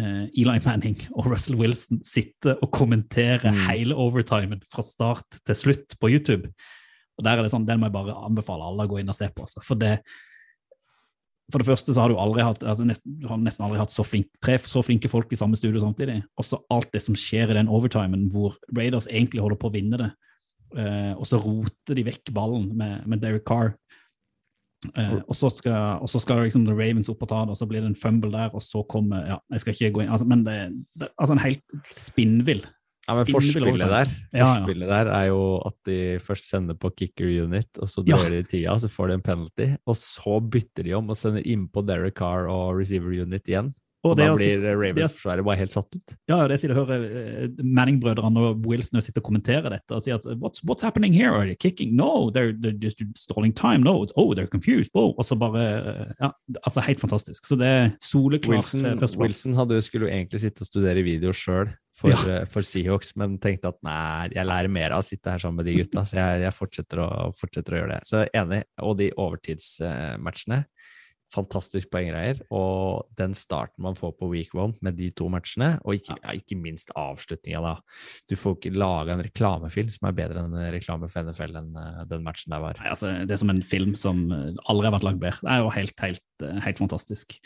[0.00, 3.64] eh, Eli Manning og Russell Wilson sitter og kommenterer Mm.
[3.70, 6.48] hele overtimen fra start til slutt på YouTube.
[7.18, 9.14] Og der er det sånn, Den må jeg bare anbefale alle å gå inn og
[9.18, 9.42] se på.
[9.44, 9.60] Altså.
[9.66, 9.98] For det
[11.50, 14.04] for det første så har du hatt altså nesten, du har nesten aldri hatt så,
[14.06, 16.20] flink, tre så flinke folk i samme studio samtidig.
[16.40, 19.76] Og så alt det som skjer i den overtimen hvor Raiders egentlig holder på å
[19.76, 20.10] vinne det.
[20.78, 23.74] uh, og så roter de vekk ballen med, med Derek Carr.
[24.96, 27.60] Uh, og så skal, og så skal liksom The Ravens opp og ta det, og
[27.60, 30.12] så blir det en fumble der, og så kommer ja, Jeg skal ikke gå inn
[30.14, 30.54] altså, Men det,
[30.96, 32.62] det altså en helt spinnvill
[33.10, 34.46] Ja, men Forspillet der Ja, ja.
[34.54, 38.42] Forspillet der er jo at de først sender på kicker unit, og så drar de
[38.46, 42.16] tida, så får de en penalty, og så bytter de om og sender innpå Derek
[42.22, 43.74] Carr og receiver unit igjen.
[44.00, 46.14] Og, Og da blir Ravens-forsvaret bare helt satt ut.
[46.30, 50.16] Ja, det sier du hører eh, Manning-brødrene og Wilson sitter og kommenterer dette og sier
[50.16, 51.34] at what's, what's happening here?
[51.36, 51.92] Are they kicking?
[51.98, 53.84] No, they're, they're just stalling time.
[53.84, 54.88] No, oh, they're confused.
[54.94, 55.12] Oh.
[55.18, 56.30] Og så bare Ja,
[56.64, 57.44] altså helt fantastisk.
[57.44, 58.96] Så det er soleklart Wilson, eh.
[59.20, 61.68] Wilson hadde, jo- skulle jo egentlig sitte og studere video sjøl
[62.00, 62.20] for, Ja.
[62.40, 65.60] eh, for Seahawks, men tenkte at nei, jeg lærer mer av å sitte her sammen
[65.60, 68.00] med de gutta, så jeg, jeg fortsetter, å, fortsetter å gjøre det.
[68.08, 68.62] Så enig.
[68.86, 70.64] Og de overtidsmatchene.
[71.30, 72.40] Fantastisk poenggreier.
[72.50, 76.32] Og den starten man får på week one med de to matchene, og ikke, ja,
[76.34, 77.74] ikke minst avslutninga, da.
[78.26, 81.76] Du får ikke laga en reklamefilm som er bedre enn en reklame for NFL enn
[81.78, 82.80] eh, den matchen der var.
[82.82, 85.38] Nei, altså, det er som en film som aldri har vært lagd bedre.
[85.44, 87.38] Det er jo helt, helt, eh, helt fantastisk.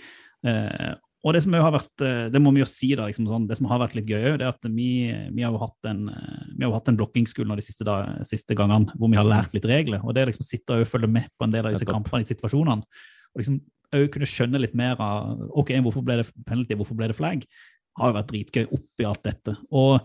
[0.49, 0.95] Eh,
[1.25, 3.57] og det som har vært, eh, det må vi jo si da, liksom sånn, det
[3.57, 4.89] som har vært litt gøy, det er at vi,
[5.33, 8.19] vi har jo hatt en, eh, vi har hatt en blokkingskole nå de siste, da,
[8.29, 10.05] siste gangene hvor vi har lært litt regler.
[10.05, 12.85] Og det liksom sitte og følge med på en del av disse kampene, i situasjonene.
[13.33, 13.63] Og liksom
[13.95, 17.49] òg kunne skjønne litt mer av ok, hvorfor ble det penalty, hvorfor ble det flagg,
[17.97, 19.57] har jo vært dritgøy oppi alt dette.
[19.73, 19.97] Og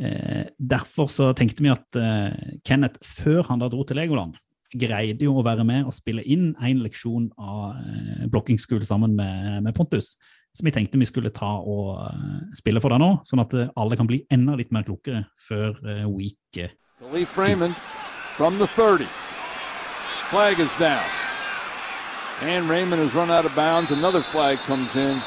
[0.00, 4.38] eh, derfor så tenkte vi at eh, Kenneth, før han da dro til Legoland,
[4.72, 9.60] greide jo å være med og spille inn en leksjon av eh, blokkingskole sammen med,
[9.66, 10.14] med Pontus
[10.56, 13.68] som vi tenkte vi skulle ta og eh, spille for deg nå, sånn at eh,
[13.76, 16.60] alle kan bli enda litt mer klokere før eh, week
[17.12, 17.74] Lee Freeman
[18.36, 19.06] from the 30.
[20.30, 21.04] Flag is down.
[22.40, 23.90] And Raymond has run out of bounds.
[23.90, 25.20] Another flag comes in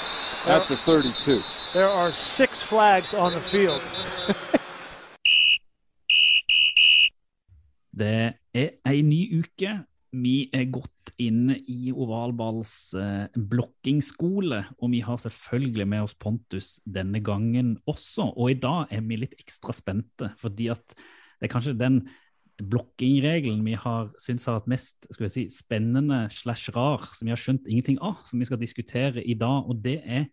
[0.45, 1.41] at the 32.
[1.73, 3.81] There are six flags on the field.
[7.99, 9.79] Det er ei ny uke.
[10.09, 16.79] Vi er godt inne i Ovalballs eh, blokkingskole, og vi har selvfølgelig med oss Pontus
[16.89, 18.31] denne gangen også.
[18.33, 22.01] Og i dag er vi litt ekstra spente, fordi at det er kanskje den
[22.59, 27.69] blokkingregelen vi har syntes har vært mest si, spennende slash rar, som vi har skjønt
[27.69, 29.69] ingenting av, som vi skal diskutere i dag.
[29.69, 30.25] Og det er,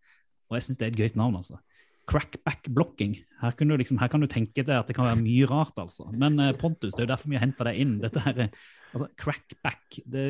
[0.49, 1.61] og jeg syns det er et gøyt navn, altså.
[2.07, 3.17] Crackback-blokking.
[3.41, 6.07] Her, liksom, her kan du tenke deg at det kan være mye rart, altså.
[6.15, 7.97] Men eh, Pontus, det er jo derfor vi har henta deg inn.
[8.03, 8.61] Dette her, er-
[8.93, 10.01] altså, Crackback.
[10.07, 10.27] Det,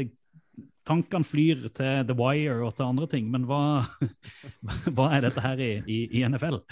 [0.86, 3.84] tankene flyr til The Wire og til andre ting, men hva,
[4.96, 6.62] hva er dette her i, i, i NFL?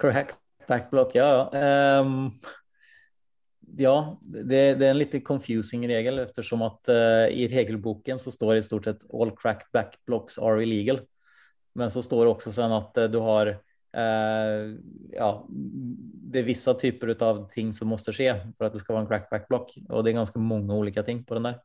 [0.00, 1.30] Crackback-block, ja.
[1.54, 2.00] ja.
[2.04, 2.32] Um
[3.78, 8.54] ja, det, det er en litt confusing regel eftersom at uh, i regelboken så står
[8.56, 10.98] det i stort sett all crack backblocks are illegal.
[11.80, 14.64] Men så står det også sen att eh, du har eh,
[15.16, 15.30] ja,
[16.30, 19.10] det er vissa typer av ting som må skje for at det skal være en
[19.10, 19.74] crackback-blokk.
[19.88, 21.58] Og det er ganske mange ulike ting på den der.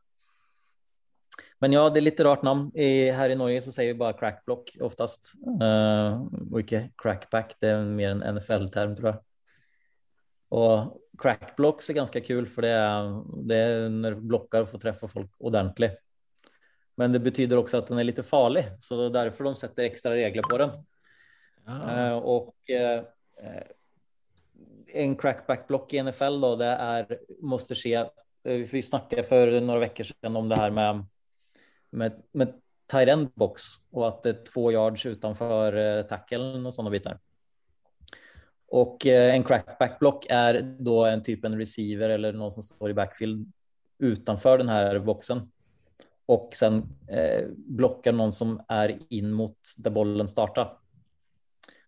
[1.60, 2.70] Men ja, det er litt rart namn.
[2.72, 5.34] I, her i Norge så sier vi bare crackblock oftast.
[5.44, 9.22] Uh, og ikke crackback, det er mer en NFL-term tror jeg.
[10.56, 13.12] Og crackblocks er ganske kul for det er,
[13.48, 16.00] det er når och får treffe folk ordentligt.
[16.96, 19.82] Men det betyder också att den är lite farlig, så det är därför de sätter
[19.82, 20.70] extra regler på den.
[21.90, 23.02] Eh, och eh,
[24.94, 27.94] en crackback-block i NFL då, det är, måste ske.
[27.94, 28.06] eh,
[28.44, 31.04] Vi snackade för några veckor sedan om det här med
[31.90, 32.52] med, med
[32.86, 37.18] tight end box och att det är två yards utanför eh, tackeln och sådana bitar.
[38.68, 42.90] Och eh, en crackback block är då en typ en receiver eller någon som står
[42.90, 43.52] i backfield
[43.98, 45.52] utanför den här boxen
[46.26, 50.78] och sen eh, blockar någon som är in mot där bollen startar.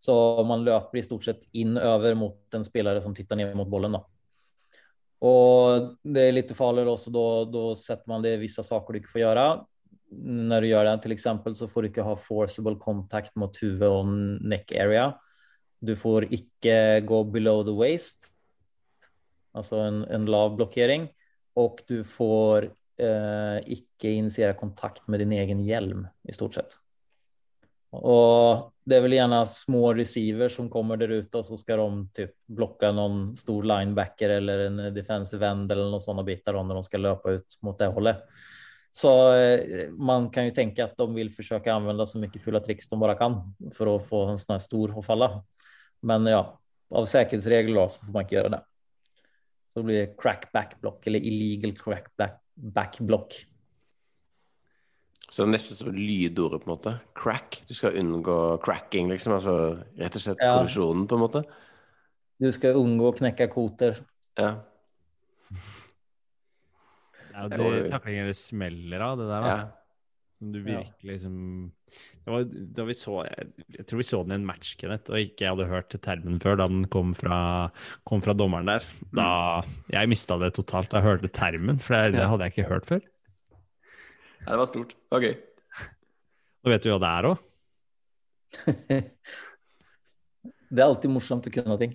[0.00, 3.68] Så man löper i stort sett in över mot en spelare som tittar ner mot
[3.68, 3.92] bollen.
[3.92, 4.08] Då.
[5.18, 9.10] Och det är lite farligare också då, då sätter man det vissa saker du inte
[9.10, 9.66] får göra.
[10.20, 13.88] När du gör det, till exempel så får du inte ha forcible kontakt mot huvud
[13.88, 14.06] och
[14.40, 15.14] neck area.
[15.78, 18.28] Du får inte gå below the waist,
[19.52, 21.08] alltså en, en lav blockering
[21.54, 26.78] och du får eh, initierer initiera kontakt med din egen hjelm, i stort sett.
[27.96, 32.02] Og det er vel gjerne små receiver som kommer der ute og så skal de
[32.18, 36.84] typ blocka noen stor linebacker eller en defensive end eller noen sånne biter når de
[36.84, 38.22] skal løpe ut mot det hållet.
[38.92, 42.60] Så eh, man kan jo tenke at de vil forsøke å anvende så mye fulla
[42.64, 43.40] triks de bare kan
[43.76, 45.30] for å få en sånn stor å falle.
[46.04, 46.42] Men ja,
[46.94, 48.62] av säkerhetsregler så får man ikke gjøre det.
[49.68, 53.34] Så det blir crack backblock eller illegal crack back, backblock.
[55.28, 56.92] Så det er nesten som lydordet, på en måte.
[57.14, 57.60] Crack.
[57.68, 59.34] Du skal unngå cracking, liksom.
[59.36, 59.54] Altså
[59.98, 60.54] rett og slett Ja.
[60.56, 61.42] kollisjonen, på en måte.
[62.40, 63.98] Du skal unngå å knekke koter.
[64.38, 64.54] Ja.
[67.48, 69.40] Det jo Det taklingen det smeller av, det der.
[69.42, 69.48] da.
[69.48, 69.68] ja.
[70.38, 71.38] Som du virkelig liksom
[71.98, 72.44] det var,
[72.76, 75.42] Da vi så jeg, jeg tror vi så den i en match, Kenneth, og ikke
[75.44, 77.38] jeg hadde hørt termen før da den kom fra,
[78.06, 78.86] kom fra dommeren der.
[79.10, 79.28] Da
[79.90, 82.86] Jeg mista det totalt da jeg hørte termen, for det, det hadde jeg ikke hørt
[82.86, 83.02] før.
[84.44, 84.94] ja, det var stort.
[84.94, 85.34] Det var gøy.
[86.62, 87.44] Nå vet du hva det er òg?
[90.68, 91.94] Det er alltid morsomt å kunne ting.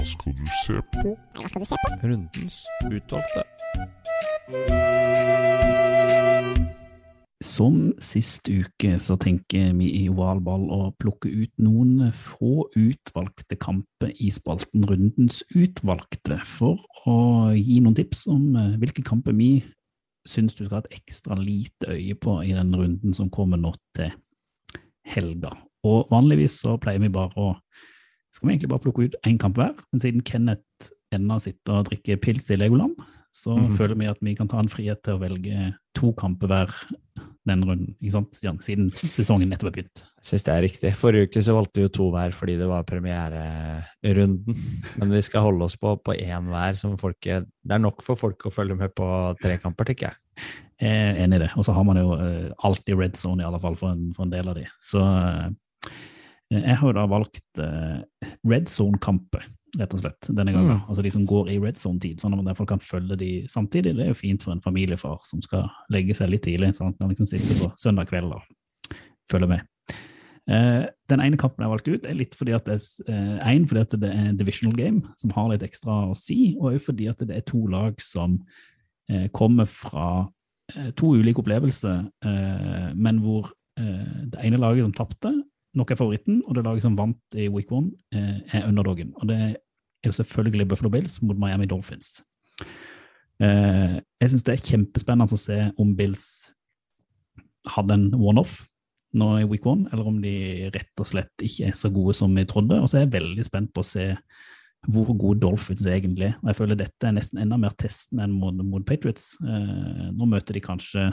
[0.00, 1.10] Hva skal du se på?
[1.36, 1.88] Hva skal du se på?
[2.08, 2.54] Rundens
[2.88, 3.42] utvalgte.
[7.44, 14.14] Som sist uke så tenker vi i ovalball å plukke ut noen få utvalgte kamper
[14.16, 19.52] i spalten Rundens utvalgte, for å gi noen tips om eh, hvilke kamper vi
[20.28, 23.76] syns du skal ha et ekstra lite øye på i den runden som kommer nå
[23.96, 24.16] til
[25.12, 25.52] helga.
[25.84, 27.54] Og vanligvis så pleier vi bare å
[28.32, 31.88] skal vi egentlig bare plukke ut én kamp hver, men siden Kenneth ennå sitter og
[31.90, 32.94] drikker pils i Legoland,
[33.34, 33.72] så Mhm.
[33.76, 36.70] føler vi at vi kan ta en frihet til å velge to kamper hver
[37.46, 38.38] den runden, ikke sant?
[38.42, 40.02] Jan, siden sesongen nettopp er begynt.
[40.20, 40.90] Jeg syns det er riktig.
[40.98, 44.56] Forrige uke så valgte vi jo to hver fordi det var premiererunden.
[44.98, 46.76] Men vi skal holde oss på på én hver.
[46.78, 49.06] Som folket, det er nok for folk å følge med på
[49.40, 50.16] tre kamper, tenker jeg.
[50.80, 51.50] Jeg er enig i det.
[51.56, 54.24] Og så har man jo eh, alltid red zone, i alle fall for en, for
[54.24, 54.66] en del av de.
[54.80, 55.50] Så eh,
[56.50, 59.44] jeg har jo da valgt eh, red zone-kamper,
[59.78, 60.80] rett og slett, denne gangen.
[60.80, 60.86] Mm.
[60.90, 63.94] Altså de som går i red zone-tid, sånn at man derfor kan følge de samtidig.
[63.94, 67.02] Det er jo fint for en familiefar som skal legge seg litt tidlig, sånn at
[67.02, 68.96] man liksom sitter på søndag kveld og
[69.30, 69.68] følger med.
[70.50, 73.68] Eh, den ene kampen jeg valgte ut, er litt fordi at det er eh, en,
[73.70, 76.90] fordi at det er en divisional game, som har litt ekstra å si, og også
[76.90, 78.40] fordi at det er to lag som
[79.10, 80.08] eh, kommer fra
[80.74, 85.34] eh, to ulike opplevelser, eh, men hvor eh, det ene laget som tapte,
[85.76, 89.12] nok er favoritten, og det laget som vant i week one, eh, er underdogen.
[89.16, 92.24] Og det er jo selvfølgelig Buffalo Bills mot Miami Dolphins.
[93.40, 96.24] Eh, jeg syns det er kjempespennende å se om Bills
[97.70, 98.66] hadde en one-off
[99.16, 102.34] nå i week one, eller om de rett og slett ikke er så gode som
[102.36, 102.78] vi trodde.
[102.78, 104.06] Og så er jeg veldig spent på å se
[104.88, 106.36] hvor gode Dolphins egentlig er.
[106.40, 109.34] Og jeg føler dette er nesten enda mer testen enn mot, mot Patriots.
[109.44, 111.10] Eh, nå møter de kanskje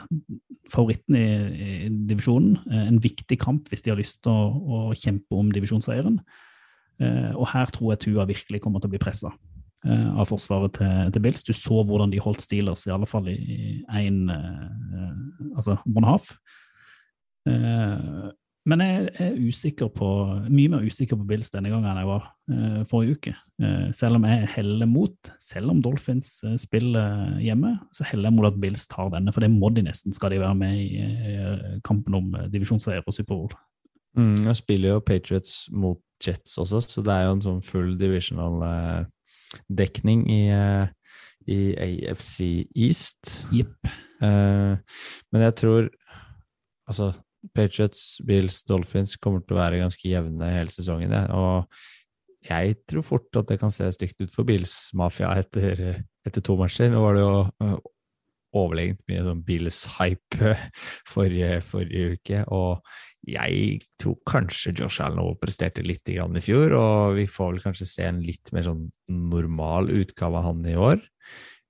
[0.72, 2.56] favoritten i, i divisjonen.
[2.72, 6.22] Eh, en viktig kamp hvis de har lyst til å, å kjempe om divisjonsseieren.
[7.04, 10.80] Eh, og her tror jeg Tua virkelig kommer til å bli pressa eh, av forsvaret
[10.80, 11.44] til, til Bills.
[11.44, 14.24] Du så hvordan de holdt Steelers, i alle fall i én
[15.58, 16.26] Altså one half.
[18.68, 20.08] Men jeg er usikker på,
[20.52, 23.32] mye mer usikker på Bills denne gangen enn jeg var uh, forrige uke.
[23.64, 28.36] Uh, selv om jeg heller mot, selv om Dolphins uh, spiller hjemme, så heller jeg
[28.36, 31.80] mot at Bills tar denne, for det må de nesten, skal de være med i
[31.88, 33.56] kampen om divisjonsseier og Superbowl.
[34.20, 37.94] Mm, jeg spiller jo Patriots mot Jets også, så det er jo en sånn full
[38.00, 39.06] divisional
[39.72, 40.42] dekning i,
[41.48, 43.46] i AFC East.
[43.54, 43.94] Yep.
[44.20, 45.88] Men jeg tror
[46.90, 47.14] altså
[47.56, 51.14] Patriots, Bills, Dolphins kommer til å være ganske jevne hele sesongen.
[51.36, 56.58] Og jeg tror fort at det kan se stygt ut for Bills-mafia etter, etter to
[56.60, 56.92] matcher.
[56.92, 57.78] Nå var det jo øh,
[58.58, 60.54] overlegent mye sånn Bills-hype
[61.14, 62.44] forrige, forrige uke.
[62.56, 67.90] Og jeg tror kanskje Josh Allen overpresterte litt i fjor, og vi får vel kanskje
[67.90, 71.02] se en litt mer sånn normal utgave av han i år.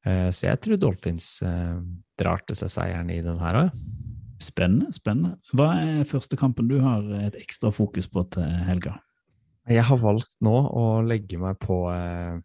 [0.06, 1.80] Eh, Så jeg tror Dolphins eh,
[2.20, 3.82] drar til seg seieren i den her òg.
[4.44, 4.92] Spennende.
[4.94, 5.38] spennende.
[5.58, 9.00] Hva er første kampen du har et ekstra fokus på til helga?
[9.68, 12.38] Jeg har valgt nå å legge meg på eh,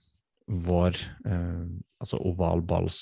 [0.66, 0.96] vår
[1.28, 1.66] eh,
[2.02, 2.98] altså ovalballs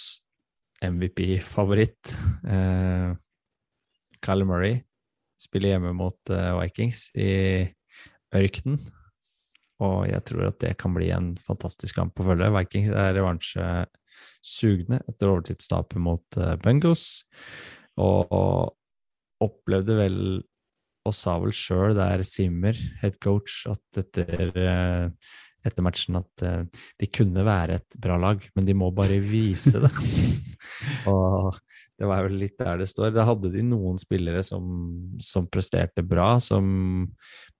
[0.84, 2.12] MVP-favoritt.
[2.44, 3.12] Eh,
[4.20, 4.80] Kyle Murray
[5.40, 7.30] spiller hjemme mot eh, Vikings i
[8.36, 8.80] ørkenen.
[9.80, 12.52] Og jeg tror at det kan bli en fantastisk kamp å følge.
[12.52, 17.24] Vikings er revansjesugne etter overtidstapet mot eh, Bungles.
[18.00, 18.76] Og, og
[19.44, 20.18] opplevde vel
[21.08, 25.06] og sa vel sjøl der Simmer, head coach, at etter, eh,
[25.64, 29.80] etter matchen at eh, de kunne være et bra lag, men de må bare vise
[29.80, 29.92] det.
[31.10, 31.56] og
[32.00, 33.12] det var vel litt der det står.
[33.12, 34.64] Da hadde de noen spillere som,
[35.20, 36.64] som presterte bra, som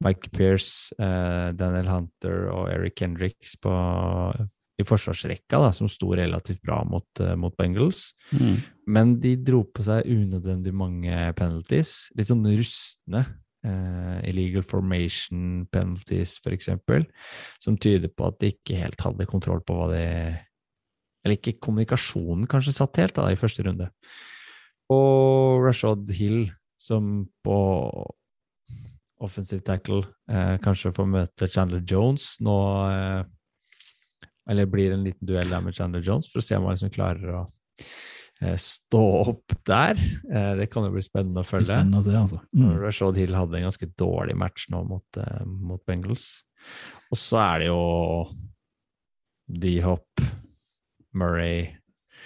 [0.05, 3.75] Mike Pierce, eh, Daniel Hunter og Eric Hendricks på,
[4.81, 8.15] i forsvarsrekka, da, som sto relativt bra mot, eh, mot Bengals.
[8.33, 8.57] Mm.
[8.91, 12.11] Men de dro på seg unødvendig mange penalties.
[12.19, 13.25] Litt sånn rustne.
[13.61, 17.05] Uh, illegal formation penalties, for eksempel.
[17.63, 20.05] Som tyder på at de ikke helt hadde kontroll på hva de
[21.21, 23.91] Eller ikke kommunikasjonen kanskje satt helt da, i første runde.
[24.91, 26.49] Og Rashad Hill,
[26.81, 27.59] som på
[29.21, 32.57] offensive tackle uh, kanskje får møte Chandler Jones nå
[32.89, 33.21] uh,
[34.49, 36.95] Eller blir en liten duell der med Chandler Jones, for å se om han liksom
[36.97, 37.45] klarer å
[38.57, 39.99] stå opp der.
[40.33, 41.69] Eh, det kan jo bli spennende å Det følge.
[41.75, 42.39] Spennende å se, altså.
[42.57, 42.71] Mm.
[42.81, 46.43] Rashad Hill hadde en ganske dårlig match nå mot, eh, mot Bengals.
[47.11, 47.83] Og så er det jo
[49.51, 50.25] D-Hop,
[51.15, 51.77] Murray,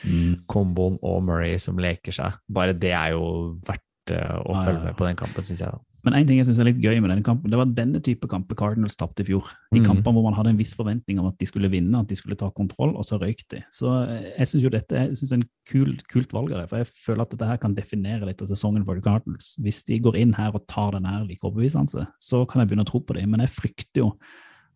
[0.04, 0.42] Mm.
[0.50, 2.34] komboen og Murray som leker seg.
[2.52, 4.84] Bare det er jo verdt eh, å følge ja.
[4.90, 5.70] med på den kampen, syns jeg.
[5.70, 5.80] da.
[6.04, 8.28] Men en ting jeg synes er litt gøy med denne kampen, det var denne type
[8.28, 9.48] kamper Cardinals tapte i fjor.
[9.72, 9.86] De Mm.
[9.86, 12.36] kampene hvor man hadde en viss forventning om at de skulle vinne, at de skulle
[12.36, 13.62] ta kontroll, og så røyk de.
[13.72, 16.68] Så eh, jeg syns jo dette jeg synes er en kul, kult valg av det,
[16.70, 19.56] for jeg føler at dette her kan definere litt av sesongen for the Cardinals.
[19.58, 22.84] Hvis de går inn her og tar den her like overbevisende, så kan jeg begynne
[22.84, 24.12] å tro på dem, men jeg frykter jo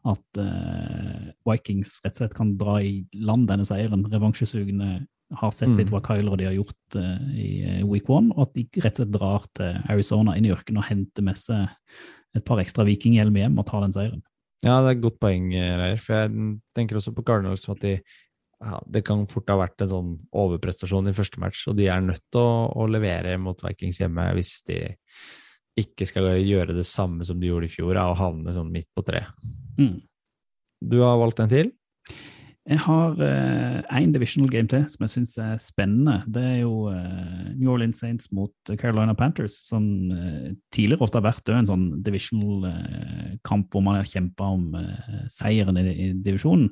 [0.08, 4.06] at uh, Vikings rett og slett kan dra i land denne seieren.
[4.08, 5.06] Revansjesugne
[5.36, 5.92] har sett litt Mm.
[5.92, 8.96] hva Kyler og de har gjort uh, i eh, week one, og at de rett
[8.96, 11.68] og slett drar til Arizona inn i ørkenen og henter med seg
[12.36, 14.22] et par ekstra vikinghjelm hjem og tar den seieren.
[14.64, 16.00] Ja, det er et godt poeng, eh, Reier.
[16.00, 17.98] For jeg tenker også på Cardinals som at de
[18.58, 22.00] ja, det kan fort ha vært en sånn overprestasjon i første match, og de er
[22.02, 24.80] nødt til å, å levere mot Vikings hjemme hvis de
[25.78, 29.04] ikke skal gjøre det samme som de gjorde i fjor, og havne sånn midt på
[29.06, 29.22] tre.
[29.78, 30.00] Mm.
[30.90, 31.70] Du har valgt en til?
[32.68, 33.16] Jeg har
[33.96, 36.18] én divisional game til som jeg syns er spennende.
[36.28, 41.24] Det er jo eh, New Orleans Saints mot Carolina Panthers, som eh, tidligere ofte har
[41.30, 46.08] vært en sånn divisional eh, kamp hvor man har kjempa om eh, seieren i, i
[46.12, 46.68] divisjonen.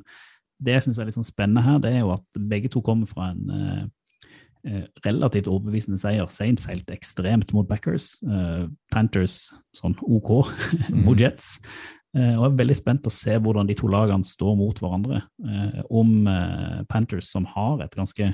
[0.61, 3.09] Det jeg syns er litt sånn spennende her, det er jo at begge to kommer
[3.09, 3.83] fra en eh,
[4.69, 6.29] eh, relativt overbevisende seier.
[6.33, 8.19] Saints helt ekstremt mot Backers.
[8.25, 10.33] eh, Panthers sånn OK
[11.07, 11.57] mot Jets.
[12.17, 15.21] Eh, og jeg er veldig spent å se hvordan de to lagene står mot hverandre.
[15.45, 18.31] Eh, om eh, Panthers, som har et ganske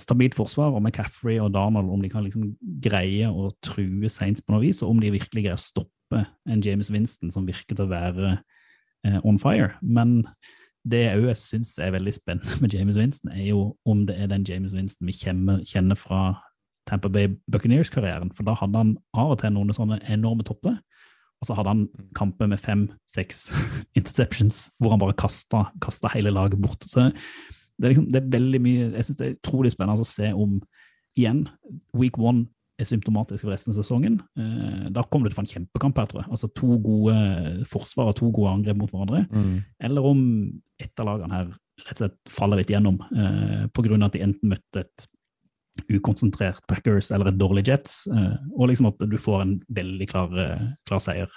[0.00, 4.54] stabilt forsvar, og McCaffrey og Darnold, om de kan liksom greie å true Saints på
[4.54, 7.86] noe vis, og om de virkelig greier å stoppe en James Winston som virker til
[7.86, 8.36] å være
[9.26, 9.72] on fire.
[9.82, 10.20] Men
[10.86, 14.30] det jeg òg syns er veldig spennende med James Winston, er jo om det er
[14.30, 16.36] den James Winston vi kjenner, fra
[16.86, 18.30] Tampa Bay Buccaneers-karrieren.
[18.36, 20.76] For da hadde han av og til noen sånne enorme topper.
[21.42, 21.84] Og så hadde han
[22.16, 23.46] kamper med fem-seks
[23.98, 26.84] interceptions hvor han bare kasta, kasta hele laget bort.
[26.88, 27.10] Så
[27.76, 30.30] det er, liksom, det er veldig mye Jeg syns det er utrolig spennende å se
[30.32, 30.60] om
[31.16, 31.44] igjen
[31.96, 34.18] week one er symptomatisk for resten av sesongen.
[34.36, 36.30] Eh, da kommer det til å få en kjempekamp her, tror jeg.
[36.36, 37.14] Altså to gode
[37.70, 39.22] forsvar og to gode angrep mot hverandre.
[39.32, 39.54] Mm.
[39.88, 40.20] Eller om
[40.82, 41.46] ett av lagene her
[41.86, 45.06] rett og slett faller litt gjennom eh, av at de enten møtte et
[45.90, 50.36] ukonsentrert Packers eller et dårlig Jets, eh, og liksom at du får en veldig klar,
[50.42, 51.32] eh, klar seier.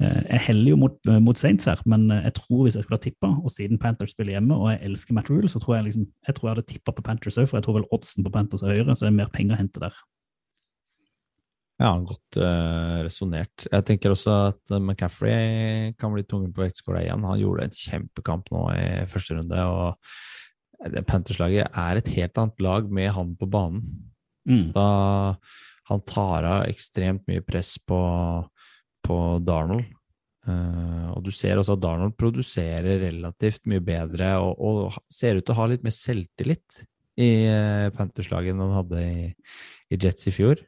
[0.00, 3.04] Eh, Jeg heller jo mot, mot Saints her, men jeg tror hvis jeg skulle ha
[3.04, 6.06] tippa, og siden Panthers spiller hjemme, og jeg elsker Matt Rule, så tror jeg liksom,
[6.26, 8.62] jeg tror jeg hadde tippa på Panthers òg, for jeg tror vel oddsen på Panthers
[8.62, 10.00] er høyere, så det er mer penger å hente der.
[11.80, 13.64] Ja, godt uh, resonnert.
[13.64, 17.24] Jeg tenker også at McCaffrey kan bli tungen på vektskåla igjen.
[17.24, 19.96] Han gjorde en kjempekamp nå i første runde, og
[20.88, 23.82] det Panthers-laget er et helt annet lag med han på banen.
[24.48, 24.70] Mm.
[24.72, 24.86] Da
[25.90, 27.98] han tar av ekstremt mye press på,
[29.04, 29.84] på Darnold.
[30.48, 35.44] Uh, og du ser også at Darnold produserer relativt mye bedre og, og ser ut
[35.44, 36.80] til å ha litt mer selvtillit
[37.20, 39.26] i uh, Panthers-laget enn han hadde i,
[39.92, 40.62] i Jets i fjor.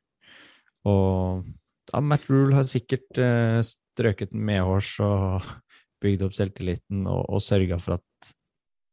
[0.90, 1.46] Og
[1.88, 5.48] ja, Matt Rule har sikkert uh, strøket medhårs og
[6.02, 8.32] bygd opp selvtilliten og, og sørga for at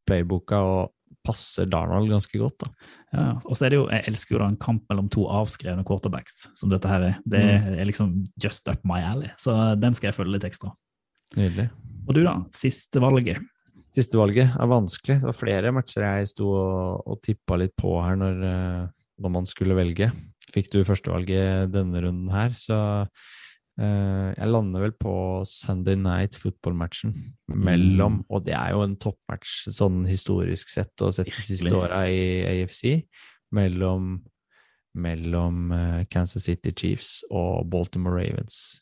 [0.08, 0.94] playboka og
[1.30, 2.66] passer Darnold ganske godt.
[2.66, 2.90] da.
[3.14, 5.86] Ja, og så er det jo, Jeg elsker jo da en kamp mellom to avskrevne
[5.88, 7.16] quarterbacks, som dette her er.
[7.26, 10.74] Det er liksom just up my alley, så den skal jeg følge litt ekstra.
[11.38, 11.70] Nydelig.
[12.08, 12.36] Og du, da?
[12.56, 13.42] Siste valget?
[13.96, 15.20] Siste valget er vanskelig.
[15.22, 18.84] Det var flere matcher jeg sto og, og tippa litt på her når, eh,
[19.22, 20.12] når man skulle velge.
[20.54, 22.80] Fikk du førstevalget denne runden her, så
[23.80, 25.14] jeg lander vel på
[25.48, 27.14] Sunday Night Football-matchen
[27.48, 32.02] mellom Og det er jo en toppmatch sånn historisk sett, og sett de siste åra
[32.12, 33.06] i AFC,
[33.56, 34.18] mellom,
[35.00, 38.82] mellom eh, Kansas City Chiefs og Baltimore Ravens.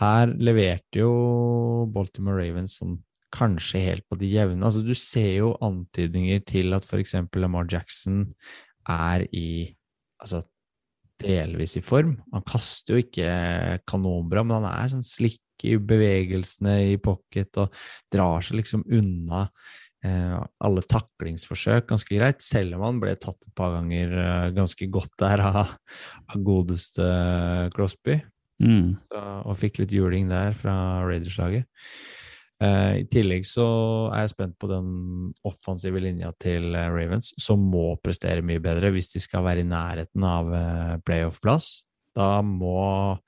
[0.00, 2.98] Her leverte jo Baltimore Ravens som
[3.34, 4.62] kanskje helt på de jevne.
[4.62, 7.16] Altså, du ser jo antydninger til at f.eks.
[7.38, 8.28] Lamar Jackson
[8.90, 9.74] er i
[10.22, 10.42] altså,
[11.24, 12.18] delvis i form.
[12.34, 17.74] Han kaster jo ikke kanonbra, men han er sånn slikk i bevegelsene i pocket og
[18.12, 19.46] drar seg liksom unna
[20.04, 20.34] eh,
[20.66, 25.14] alle taklingsforsøk ganske greit, selv om han ble tatt et par ganger eh, ganske godt
[25.22, 25.74] der av,
[26.28, 27.08] av godeste
[27.76, 28.18] Crosby.
[28.62, 28.94] Mm.
[29.10, 31.66] Så, og fikk litt juling der fra Raiders-laget.
[32.62, 33.66] Eh, I tillegg så
[34.12, 34.92] er jeg spent på den
[35.46, 39.68] offensive linja til eh, Ravens, som må prestere mye bedre hvis de skal være i
[39.68, 41.72] nærheten av eh, playoff-plass.
[42.14, 43.18] Da må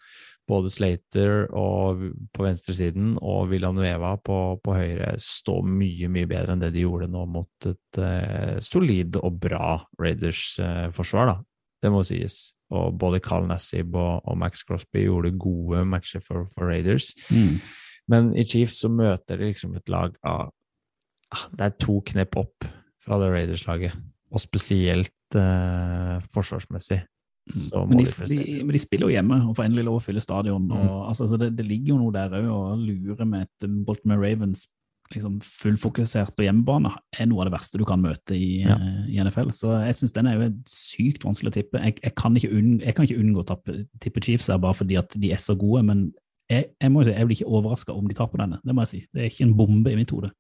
[0.47, 6.71] både Slater på venstresiden og Villanueva på, på høyre stå mye, mye bedre enn det
[6.77, 11.41] de gjorde nå mot et eh, solid og bra Raiders-forsvar, da.
[11.83, 12.39] Det må sies.
[12.75, 17.11] Og både Carl Nassib og, og Max Crosby gjorde gode matcher for, for Raiders.
[17.27, 17.59] Mm.
[18.13, 20.49] Men i Chiefs så møter de liksom et lag av
[21.35, 22.69] ah, Det er to knep opp
[23.03, 23.95] fra det Raiders-laget,
[24.35, 27.01] og spesielt eh, forsvarsmessig.
[27.47, 30.03] Så må Men de, de men de spiller jo hjemme og får endelig lov å
[30.03, 30.65] fylle stadion.
[30.67, 30.81] Mm.
[30.81, 34.67] Og, altså, det, det ligger jo noe der òg, å lure med et Baltimore Ravens
[35.15, 38.75] liksom fullfokusert på hjemmebane er noe av det verste du kan møte i, Ja.
[38.75, 39.53] eh, i NFL.
[39.55, 41.83] Så jeg syns den er jo sykt vanskelig å tippe.
[41.85, 44.75] Jeg, jeg, kan, ikke unn, jeg kan ikke unngå å tappe, tippe Chiefs her bare
[44.75, 46.09] fordi at de er så gode, men
[46.51, 48.61] jeg, jeg, må si, jeg blir ikke overraska om de taper denne.
[48.63, 49.01] Det må jeg si.
[49.11, 50.31] Det er ikke en bombe i mitt hode.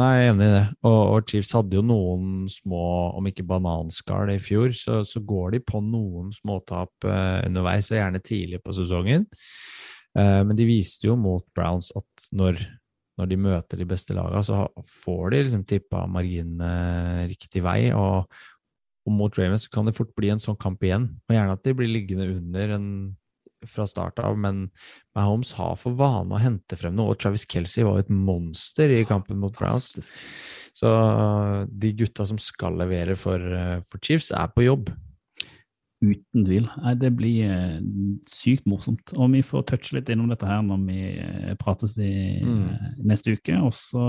[0.00, 0.64] Nei, jeg er enig i det.
[0.88, 2.84] Og, og Chiefs hadde jo noen små,
[3.18, 8.00] om ikke bananskall i fjor, så, så går de på noen småtap eh, underveis, og
[8.00, 9.26] gjerne tidlig på sesongen.
[10.16, 12.62] Eh, men de viste jo mot Browns at når
[13.20, 14.64] når de møter de beste lagene, så
[15.04, 17.92] får de liksom tippa marginene riktig vei.
[17.92, 18.24] Og,
[19.06, 21.10] og mot Ravens kan det fort bli en sånn kamp igjen.
[21.28, 22.88] Og gjerne at de blir liggende under en,
[23.68, 24.70] fra start av, men
[25.16, 28.90] Mahomes har for vane å hente frem noe, og Travis Kelsey var jo et monster
[28.90, 30.12] i kampen mot Browns.
[30.74, 30.88] Så
[31.68, 34.92] de gutta som skal levere for, eh, for Chiefs, er på jobb.
[36.02, 36.64] Uten tvil.
[36.82, 37.76] Nei, det blir eh,
[38.26, 39.12] sykt morsomt.
[39.14, 43.04] Og vi får touche litt innom dette her når vi prates i Mm.
[43.06, 43.54] neste uke.
[43.62, 44.02] Og så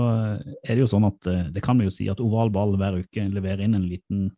[0.64, 3.28] er det jo sånn at det kan vi jo si at oval ball hver uke
[3.30, 4.30] leverer inn en liten,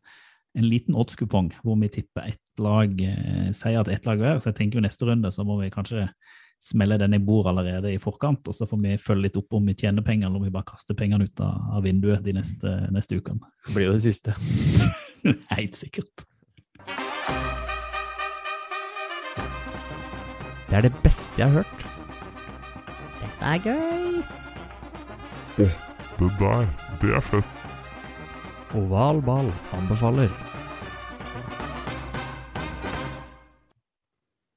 [0.55, 4.41] en liten oddskupong hvor vi tipper ett lag, eh, sier at ett lag hver.
[4.41, 6.09] Så jeg tenker jo neste runde så må vi kanskje
[6.63, 9.67] smelle den i bord allerede i forkant, og så får vi følge litt opp om
[9.69, 12.73] vi tjener penger, eller om vi bare kaster pengene ut av, av vinduet de neste,
[12.95, 13.45] neste ukene.
[13.67, 14.35] Det blir jo det siste.
[15.57, 16.25] Helt sikkert.
[20.67, 21.87] Det er det beste jeg har hørt.
[23.21, 24.25] Dette er gøy.
[25.57, 25.71] Det
[26.41, 26.67] der,
[27.01, 27.65] det er fett.
[28.77, 30.46] Oval ball anbefaler.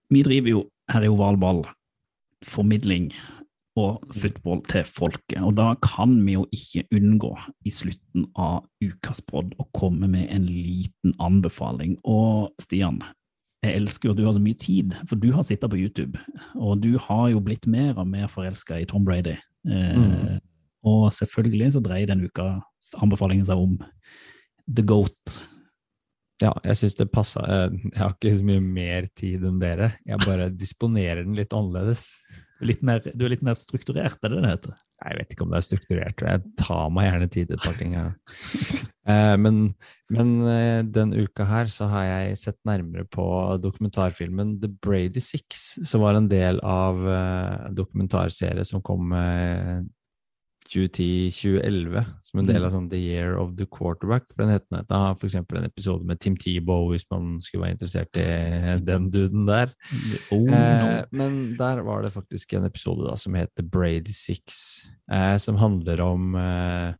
[0.09, 1.61] Vi driver jo her i Oval Ball
[2.45, 3.11] formidling
[3.79, 7.29] og football til folket, og da kan vi jo ikke unngå
[7.67, 11.93] i slutten av ukas podd å komme med en liten anbefaling.
[12.03, 12.99] Og Stian,
[13.63, 16.19] jeg elsker jo at du har så mye tid, for du har sittet på YouTube,
[16.55, 19.37] og du har jo blitt mer og mer forelska i Tom Brady.
[19.69, 20.39] Eh, Mm.
[20.87, 23.73] Og selvfølgelig så dreier den ukas anbefalingen seg om
[24.63, 25.41] The Goat.
[26.39, 27.41] Ja, jeg syns det passa.
[27.43, 29.93] eh, Jeg har ikke så mye mer tid enn dere.
[30.07, 32.05] Jeg bare disponerer den litt annerledes.
[32.63, 34.77] Litt mer, du er litt mer strukturert, er det det heter?
[34.99, 36.23] Jeg vet ikke om det er strukturert.
[36.27, 37.93] Jeg tar meg gjerne tid et par ting.
[37.95, 39.61] Eh, men
[40.11, 43.23] men eh, den uka her så har jeg sett nærmere på
[43.63, 46.99] dokumentarfilmen The Brady Six, som var en del av
[47.75, 49.11] dokumentarserie som kom
[50.69, 54.27] 2010-2011, som en del av sånn The Year of the Quarterback.
[54.29, 55.39] For den heter Da har f.eks.
[55.39, 58.27] en episode med Tim Tebow, hvis man skulle være interessert i
[58.85, 59.73] den duden der.
[60.35, 65.37] Oh, Eh, men der var det faktisk en episode da som heter Brady Six, eh,
[65.37, 66.93] som handler om eh,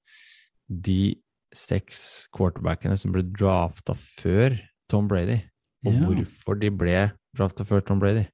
[0.70, 1.16] de
[1.56, 4.58] seks quarterbackene som ble drafta før
[4.90, 5.40] Tom Brady,
[5.86, 6.06] og yeah.
[6.06, 7.00] hvorfor de ble
[7.38, 8.28] drafta før Tom Brady.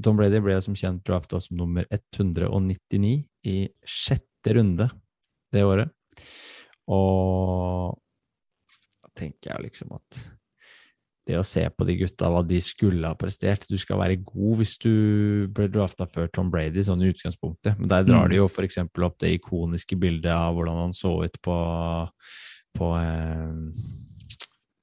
[0.00, 4.88] Tom Brady ble som kjent drafta som nummer 199 i sjette runde
[5.52, 5.90] det året.
[6.90, 7.96] Og
[9.02, 10.20] da tenker jeg liksom at
[11.30, 14.60] det å se på de gutta, hva de skulle ha prestert Du skal være god
[14.60, 14.92] hvis du
[15.54, 17.78] ble drafta før Tom Brady, sånn i utgangspunktet.
[17.78, 18.30] Men der drar Mm.
[18.30, 21.56] de jo for eksempel opp det ikoniske bildet av hvordan han så ut på,
[22.74, 23.52] på eh,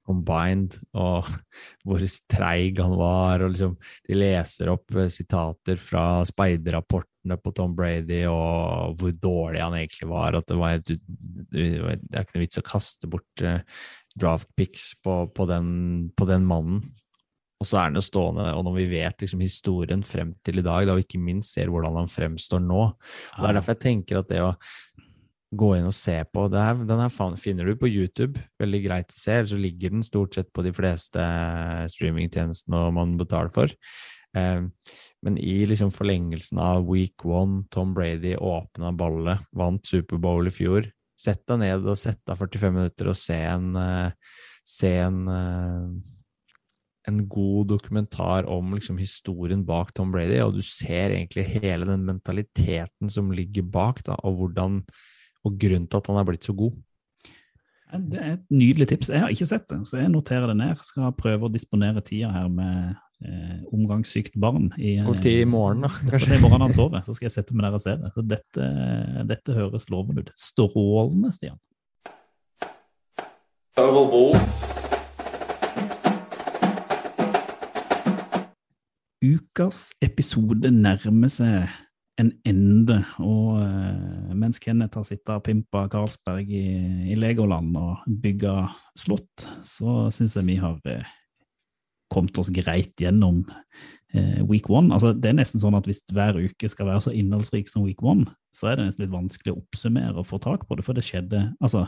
[0.08, 1.28] Combined, og
[1.84, 2.00] hvor
[2.32, 3.76] treig han var, og liksom
[4.08, 6.24] De leser opp eh, sitater fra
[7.28, 10.36] speiderrapportene på Tom Brady, og hvor dårlig han egentlig var.
[10.36, 11.00] At det var det
[11.58, 13.62] er ikke noe vits å kaste bort eh,
[14.16, 16.82] draft picks på, på, den, på den mannen.
[17.60, 20.66] Og så er han jo stående, og når vi vet liksom historien frem til i
[20.66, 23.82] dag, da vi ikke minst ser hvordan han fremstår nå og Det er derfor jeg
[23.82, 24.52] tenker at det å
[25.58, 29.10] gå inn og se på det her, Den her finner du på YouTube, veldig greit
[29.10, 31.24] å se, eller så ligger den stort sett på de fleste
[31.96, 33.74] streamingtjenestene man betaler for.
[34.36, 34.62] Eh,
[35.24, 40.92] men i liksom forlengelsen av week one, Tom Brady åpna ballet, vant Superbowl i fjor.
[41.18, 44.12] Sett deg ned og sett deg 45 minutter og se en, eh,
[44.68, 45.90] se en, eh,
[47.08, 52.06] en god dokumentar om liksom historien bak Tom Brady, og du ser egentlig hele den
[52.06, 54.84] mentaliteten som ligger bak, da, og hvordan
[55.48, 56.76] og grunnen til at han er blitt så god.
[57.88, 59.10] Det er et nydelig tips.
[59.14, 60.80] Jeg har ikke sett det, så jeg noterer det ned.
[60.84, 64.74] Skal prøve å disponere tida her med eh, omgangssykt barn.
[64.76, 66.36] I, Får i morgen, da, Kanskje.
[66.36, 68.12] i morgen han sover, så skal jeg sette meg der og se det.
[68.12, 68.68] Så dette,
[69.32, 70.34] dette høres lovende ut.
[70.36, 71.60] Strålende, Stian.
[79.24, 81.87] Ukas episode nærmer seg
[82.18, 86.66] en ende, og uh, mens Kenneth har sittet og pimpa Carlsberg i,
[87.14, 88.56] i Legoland og bygga
[88.98, 91.14] slott, så syns jeg vi har uh,
[92.14, 94.90] kommet oss greit gjennom uh, week one.
[94.96, 98.02] Altså, det er nesten sånn at hvis hver uke skal være så innholdsrik som week
[98.02, 100.98] one, så er det nesten litt vanskelig å oppsummere og få tak på det, for
[100.98, 101.86] det skjedde Altså,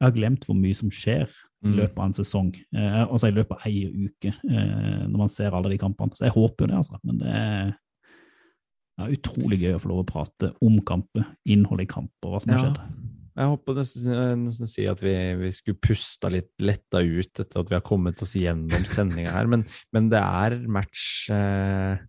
[0.00, 1.74] jeg har glemt hvor mye som skjer i Mm.
[1.76, 5.76] løpet av en sesong, altså i løpet av ei uke, når man ser alle de
[5.76, 6.16] kampene.
[6.16, 6.96] Så jeg håper jo det, altså.
[7.04, 7.74] Men det er
[9.00, 12.52] ja, utrolig gøy å få lov å prate om kamper, innholdet i kamper, hva som
[12.54, 12.70] har Ja.
[12.70, 13.06] skjedd.
[13.40, 17.60] Jeg håper nesten, nesten å si at vi, vi skulle pusta litt letta ut etter
[17.62, 19.62] at vi har kommet oss gjennom sendinga her, men,
[19.94, 22.02] men det er match eh,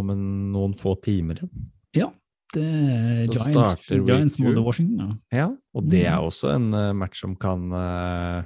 [0.00, 0.24] om en,
[0.54, 1.68] noen få timer igjen.
[1.96, 2.08] Ja,
[2.54, 4.56] Det er Så Giants, Giants mot.
[4.64, 4.98] Washington.
[5.30, 5.44] Ja.
[5.44, 6.12] Ja, og det Mm.
[6.16, 8.42] er også en eh, match som kan uh,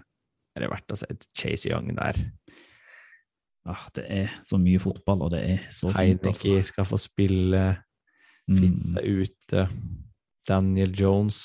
[0.57, 2.18] Er det verdt å se et Chase Young der?
[3.67, 6.21] Ah, det er så mye fotball, og det er så fint.
[6.25, 6.62] Heineke Altså.
[6.73, 7.65] skal få spille,
[8.45, 8.99] Fitz Mm.
[8.99, 9.69] er ute,
[10.47, 11.39] Daniel Jones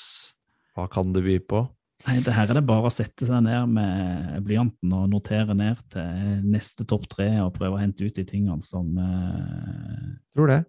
[0.76, 1.62] Hva kan du by på?
[2.06, 5.76] Nei, det her er det bare å sette seg ned med blyanten og notere ned
[5.92, 10.60] til neste topp tre og prøve å hente ut de tingene som eh, Tror det.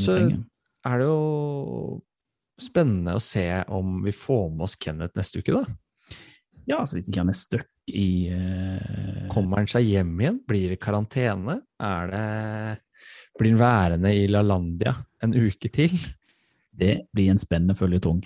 [0.00, 0.42] Så trenger.
[0.84, 2.02] er det jo
[2.60, 5.64] spennende å se om vi får med oss Kenneth neste uke, da.
[6.66, 9.26] Ja, altså hvis ikke han er stuck i uh...
[9.30, 10.40] Kommer han seg hjem igjen?
[10.48, 11.60] Blir det karantene?
[11.78, 12.22] Det
[13.38, 15.94] Blir han værende i LaLandia en uke til?
[16.76, 18.24] Det blir en spennende føljetong.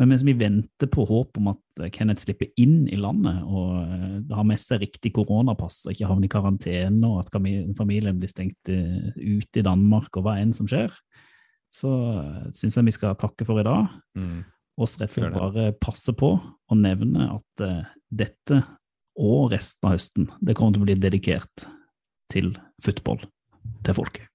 [0.00, 4.20] Men mens vi venter på håp om at Kenneth slipper inn i landet og eh,
[4.32, 7.32] har med seg riktig koronapass og ikke havner i karantene, og at
[7.76, 10.94] familien blir stengt eh, ute i Danmark og hva enn som skjer,
[11.70, 11.90] så
[12.56, 13.92] syns jeg vi skal takke for i dag.
[14.16, 14.40] Mm.
[14.80, 18.62] Og rett og slett bare passe på å nevne at eh, dette
[19.20, 21.66] og resten av høsten, det kommer til å bli dedikert
[22.32, 23.20] til football,
[23.84, 24.30] til folket.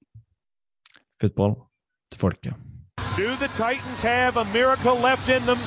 [1.22, 1.56] Football
[2.14, 2.54] til folket.
[3.18, 5.60] Do the Titans have a miracle left in them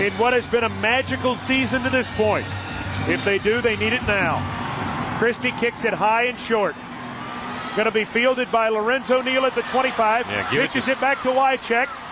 [0.00, 2.46] in what has been a magical season to this point?
[3.08, 4.42] If they do, they need it now.
[5.18, 6.74] Christie kicks it high and short.
[7.76, 10.26] Going to be fielded by Lorenzo Neal at the 25.
[10.26, 11.88] Yeah, give it Pitches it, back to Wycheck.